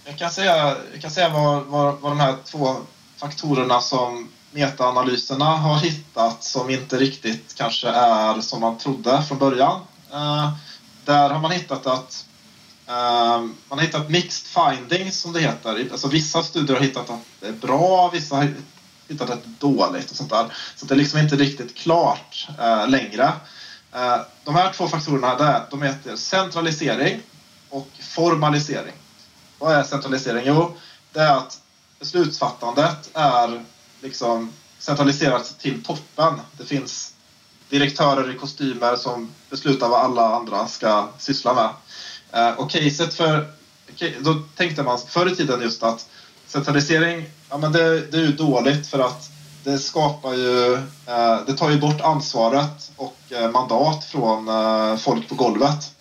[0.05, 2.75] jag kan säga, jag kan säga vad, vad, vad de här två
[3.17, 9.81] faktorerna som metaanalyserna har hittat som inte riktigt kanske är som man trodde från början.
[10.13, 10.53] Uh,
[11.05, 12.25] där har man hittat att
[12.89, 15.87] Ehm, man har hittat mixed findings som det heter.
[15.91, 18.53] Alltså vissa studier har hittat att det är bra, vissa har
[19.07, 20.53] hittat att det är dåligt och sånt där.
[20.75, 23.31] Så det är liksom inte riktigt klart uh, längre.
[23.93, 27.21] Eh, de här två faktorerna där, de heter centralisering
[27.69, 28.93] och formalisering.
[29.59, 30.43] Vad är centralisering?
[30.45, 30.77] Jo,
[31.13, 31.59] det är att
[31.99, 33.65] beslutsfattandet är
[34.01, 36.41] liksom centraliserat till toppen.
[36.57, 37.13] Det finns
[37.69, 41.69] direktörer i kostymer som beslutar vad alla andra ska syssla med.
[42.31, 43.51] Eh, och caset för...
[44.19, 46.09] Då tänkte man förr i tiden just att
[46.47, 49.29] centralisering, ja men det, det är ju dåligt för att
[49.63, 50.73] det skapar ju...
[51.05, 55.93] Eh, det tar ju bort ansvaret och eh, mandat från eh, folk på golvet.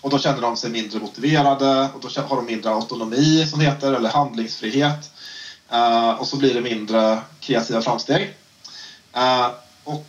[0.00, 3.64] Och då känner de sig mindre motiverade och då har de mindre autonomi som det
[3.64, 5.10] heter, eller handlingsfrihet.
[5.70, 8.34] Eh, och så blir det mindre kreativa framsteg.
[9.12, 9.46] Eh,
[9.84, 10.06] och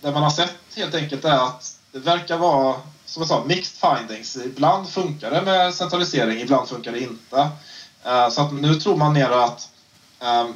[0.00, 2.76] det man har sett helt enkelt är att det verkar vara,
[3.16, 4.36] som jag sa, mixed findings.
[4.36, 7.48] Ibland funkar det med centralisering, ibland funkar det inte.
[8.04, 9.68] Eh, så att nu tror man mer att
[10.20, 10.54] ehm,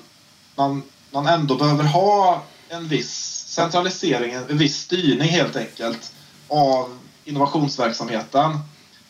[0.54, 6.12] man, man ändå behöver ha en viss centralisering, en viss styrning helt enkelt
[6.48, 8.58] av innovationsverksamheten.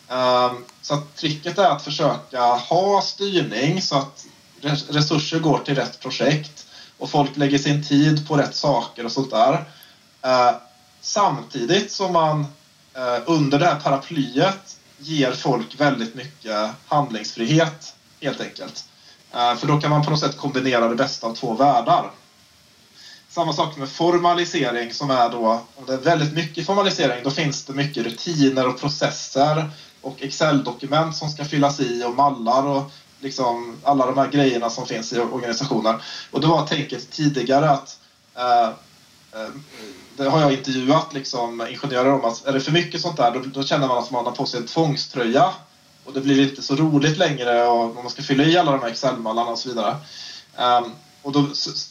[0.09, 4.27] Ehm, så att tricket är att försöka ha styrning så att
[4.89, 6.67] resurser går till rätt projekt
[6.99, 9.65] och folk lägger sin tid på rätt saker och sånt där.
[10.23, 10.53] Eh,
[11.01, 12.47] samtidigt som man
[12.95, 18.85] Eh, under det här paraplyet ger folk väldigt mycket handlingsfrihet helt enkelt.
[19.33, 22.11] Eh, för då kan man på något sätt kombinera det bästa av två världar.
[23.29, 27.65] Samma sak med formalisering som är då, om det är väldigt mycket formalisering, då finns
[27.65, 32.91] det mycket rutiner och processer och Excel-dokument som ska fyllas i och mallar och
[33.21, 36.01] liksom alla de här grejerna som finns i organisationen.
[36.31, 37.99] Och det var tänket tidigare att
[38.35, 38.69] eh,
[39.33, 39.51] eh,
[40.25, 43.41] det har jag intervjuat liksom, ingenjörer om att är det för mycket sånt där då,
[43.41, 45.53] då känner man att man har på sig en tvångströja
[46.05, 48.89] och det blir inte så roligt längre och man ska fylla i alla de här
[48.89, 49.97] Excel-mallarna och så vidare.
[50.59, 50.93] Um,
[51.23, 51.47] och då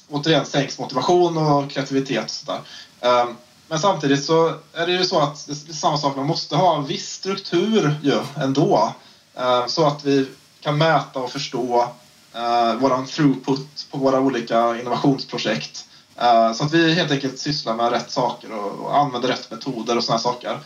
[0.10, 2.62] återigen sänks motivation och kreativitet och sådär.
[3.02, 3.36] Um, ehm,
[3.68, 6.78] men samtidigt så är det ju så att det är samma sak, man måste ha
[6.78, 8.94] en viss struktur ju ändå.
[9.40, 10.28] Uh, så att vi
[10.62, 11.88] kan mäta och förstå
[12.36, 15.86] uh, våran throughput på våra olika innovationsprojekt.
[16.22, 19.98] Uh, så att vi helt enkelt sysslar med rätt saker och, och använder rätt metoder
[19.98, 20.60] och sådana saker.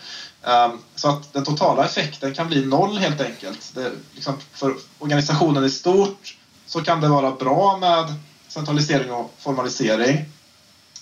[0.44, 3.72] Um, så att den totala effekten kan bli noll helt enkelt.
[3.76, 8.14] Det, liksom, för organisationen i stort så kan det vara bra med
[8.48, 10.26] centralisering och formalisering.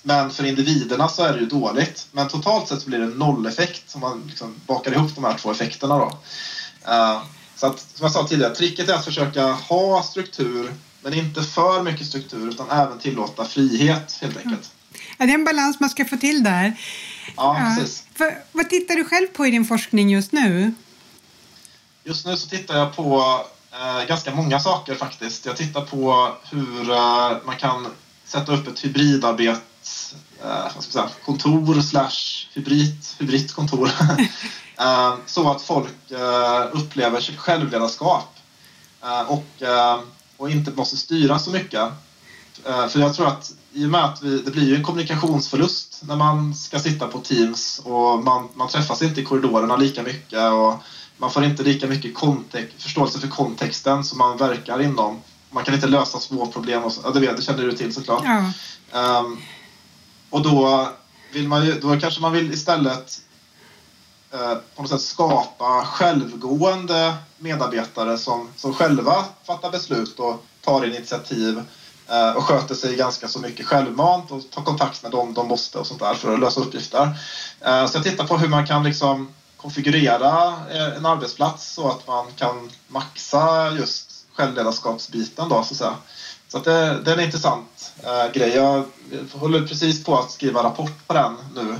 [0.03, 2.07] Men för individerna så är det ju dåligt.
[2.11, 5.37] Men totalt sett så blir det en nolleffekt om man liksom bakar ihop de här
[5.37, 5.97] två effekterna.
[5.97, 6.05] Då.
[6.91, 7.21] Uh,
[7.55, 11.83] så att, som jag sa tidigare, tricket är att försöka ha struktur men inte för
[11.83, 14.71] mycket struktur utan även tillåta frihet helt enkelt.
[15.17, 16.73] Ja, det är en balans man ska få till där.
[17.37, 17.75] Ja, ja.
[17.75, 18.03] precis.
[18.15, 20.73] För, vad tittar du själv på i din forskning just nu?
[22.03, 23.41] Just nu så tittar jag på
[23.71, 25.45] eh, ganska många saker faktiskt.
[25.45, 27.87] Jag tittar på hur eh, man kan
[28.25, 33.87] sätta upp ett hybridarbets eh, vad ska säga, kontor slash hybrid, hybridkontor.
[34.79, 38.37] eh, så att folk eh, upplever självledarskap
[39.03, 39.61] eh, och,
[40.41, 41.91] och inte måste styra så mycket.
[42.65, 46.01] Eh, för jag tror att i och med att vi, det blir ju en kommunikationsförlust
[46.01, 50.51] när man ska sitta på Teams och man, man träffas inte i korridorerna lika mycket
[50.51, 50.73] och
[51.17, 52.17] man får inte lika mycket
[52.77, 55.21] förståelse för kontexten som man verkar inom.
[55.49, 56.83] Man kan inte lösa små problem.
[56.83, 58.23] Och så, ja, det, vet, det känner du till såklart.
[58.91, 59.19] Ja.
[59.19, 59.41] Um,
[60.29, 60.89] och då,
[61.33, 63.21] vill man ju, då kanske man vill istället
[64.33, 71.61] Eh, på något sätt skapa självgående medarbetare som, som själva fattar beslut och tar initiativ
[72.09, 75.77] eh, och sköter sig ganska så mycket självmant och tar kontakt med dem de måste
[75.77, 77.19] och sånt där för att lösa uppgifter.
[77.61, 80.53] Eh, så jag tittar på hur man kan liksom konfigurera
[80.97, 85.95] en arbetsplats så att man kan maxa just självledarskapsbiten då så att säga.
[86.47, 87.93] Så att det, det är en intressant
[88.33, 88.49] grej.
[88.49, 88.85] Jag
[89.31, 91.79] håller precis på att skriva rapport på den nu.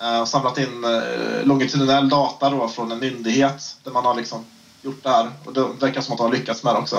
[0.00, 4.44] Eh, och samlat in eh, longitudinell data då från en myndighet där man har liksom
[4.82, 5.30] gjort det här.
[5.44, 6.96] Och det verkar som att de har lyckats med det också.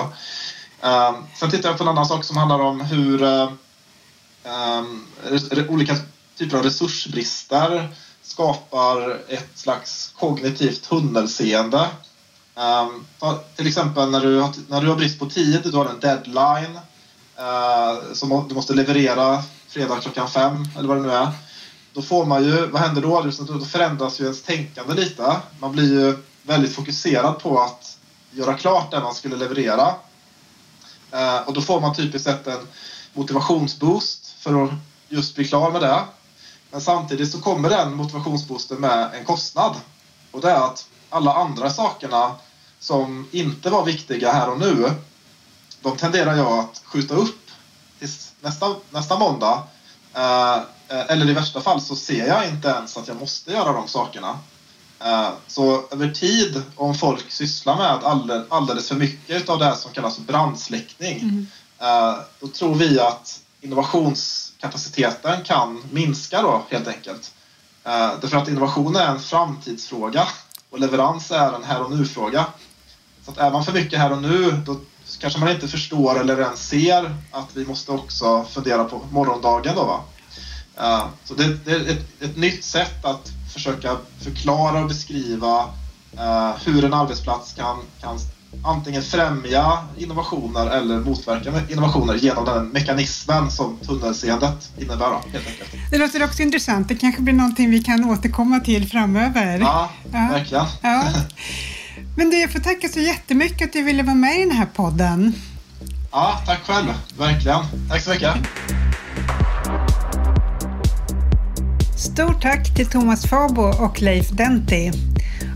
[0.80, 5.06] Eh, sen tittar jag på en annan sak som handlar om hur ehm,
[5.68, 5.96] olika
[6.38, 7.88] typer av resursbrister
[8.22, 11.88] skapar ett slags kognitivt tunnelseende
[12.56, 13.06] ehm,
[13.56, 16.80] till exempel när du, har, när du har brist på tid, du har en deadline
[18.12, 21.28] som du måste leverera fredag klockan fem eller vad det nu är.
[21.92, 23.30] Då får man ju, vad händer då?
[23.58, 25.36] Då förändras ju ens tänkande lite.
[25.58, 27.98] Man blir ju väldigt fokuserad på att
[28.30, 29.94] göra klart det man skulle leverera.
[31.10, 32.68] Eh, och då får man typiskt sett en
[33.12, 34.70] motivationsboost för att
[35.08, 36.00] just bli klar med det.
[36.70, 39.74] Men samtidigt så kommer den motivationsboosten med en kostnad.
[40.30, 42.32] Och det är att alla andra sakerna
[42.80, 44.90] som inte var viktiga här och nu,
[45.82, 47.50] de tenderar jag att skjuta upp
[47.98, 49.62] tills nästa, nästa måndag.
[50.14, 50.56] Eh,
[50.88, 53.88] eh, eller i värsta fall så ser jag inte ens att jag måste göra de
[53.88, 54.38] sakerna.
[55.04, 59.92] Eh, så över tid, om folk sysslar med alldeles, för mycket av det här som
[59.92, 61.46] kallas brandsläckning, mm.
[62.40, 67.32] då tror vi att innovationskapaciteten kan minska då helt enkelt.
[68.20, 70.28] Därför att innovation är en framtidsfråga
[70.70, 72.46] och leverans är en här och nu-fråga.
[73.24, 74.76] Så att är man för mycket här och nu då
[75.16, 79.74] kanske man inte förstår eller ens ser att vi måste också fundera på morgondagen.
[79.76, 80.00] Då, va?
[80.80, 85.64] Uh, så det, det är ett, ett, nytt sätt att försöka förklara och beskriva
[86.14, 88.18] uh, hur en arbetsplats kan, kan
[88.64, 95.10] antingen främja innovationer eller motverka innovationer genom den mekanismen som tunnelseendet innebär.
[95.10, 95.70] Då, helt enkelt.
[95.90, 96.88] Det låter också intressant.
[96.88, 99.58] Det kanske blir någonting vi kan återkomma till framöver.
[99.58, 100.28] Ja, ja.
[100.32, 100.66] verkligen.
[100.82, 101.04] Ja.
[102.16, 104.66] Men du, jag får tacka så jättemycket att du ville vara med i den här
[104.66, 105.34] podden.
[106.12, 106.86] Ja, tack själv.
[107.18, 107.60] Verkligen.
[107.88, 108.34] Tack så mycket.
[111.98, 114.92] Stort tack till Thomas Fabo och Leif Denti.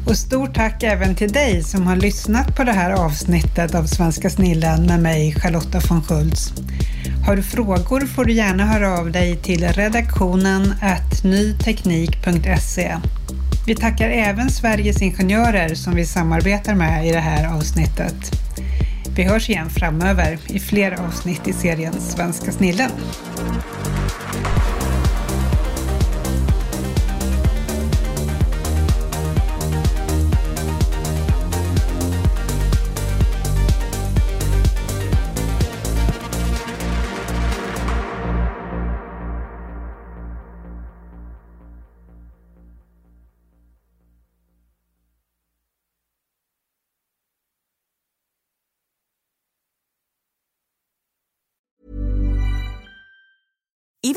[0.07, 4.31] Och stort tack även till dig som har lyssnat på det här avsnittet av Svenska
[4.31, 6.53] snillen med mig, Charlotta von Schultz.
[7.27, 10.75] Har du frågor får du gärna höra av dig till redaktionen
[11.25, 12.97] nyteknik.se.
[13.67, 18.15] Vi tackar även Sveriges Ingenjörer som vi samarbetar med i det här avsnittet.
[19.17, 22.91] Vi hörs igen framöver i fler avsnitt i serien Svenska snillen.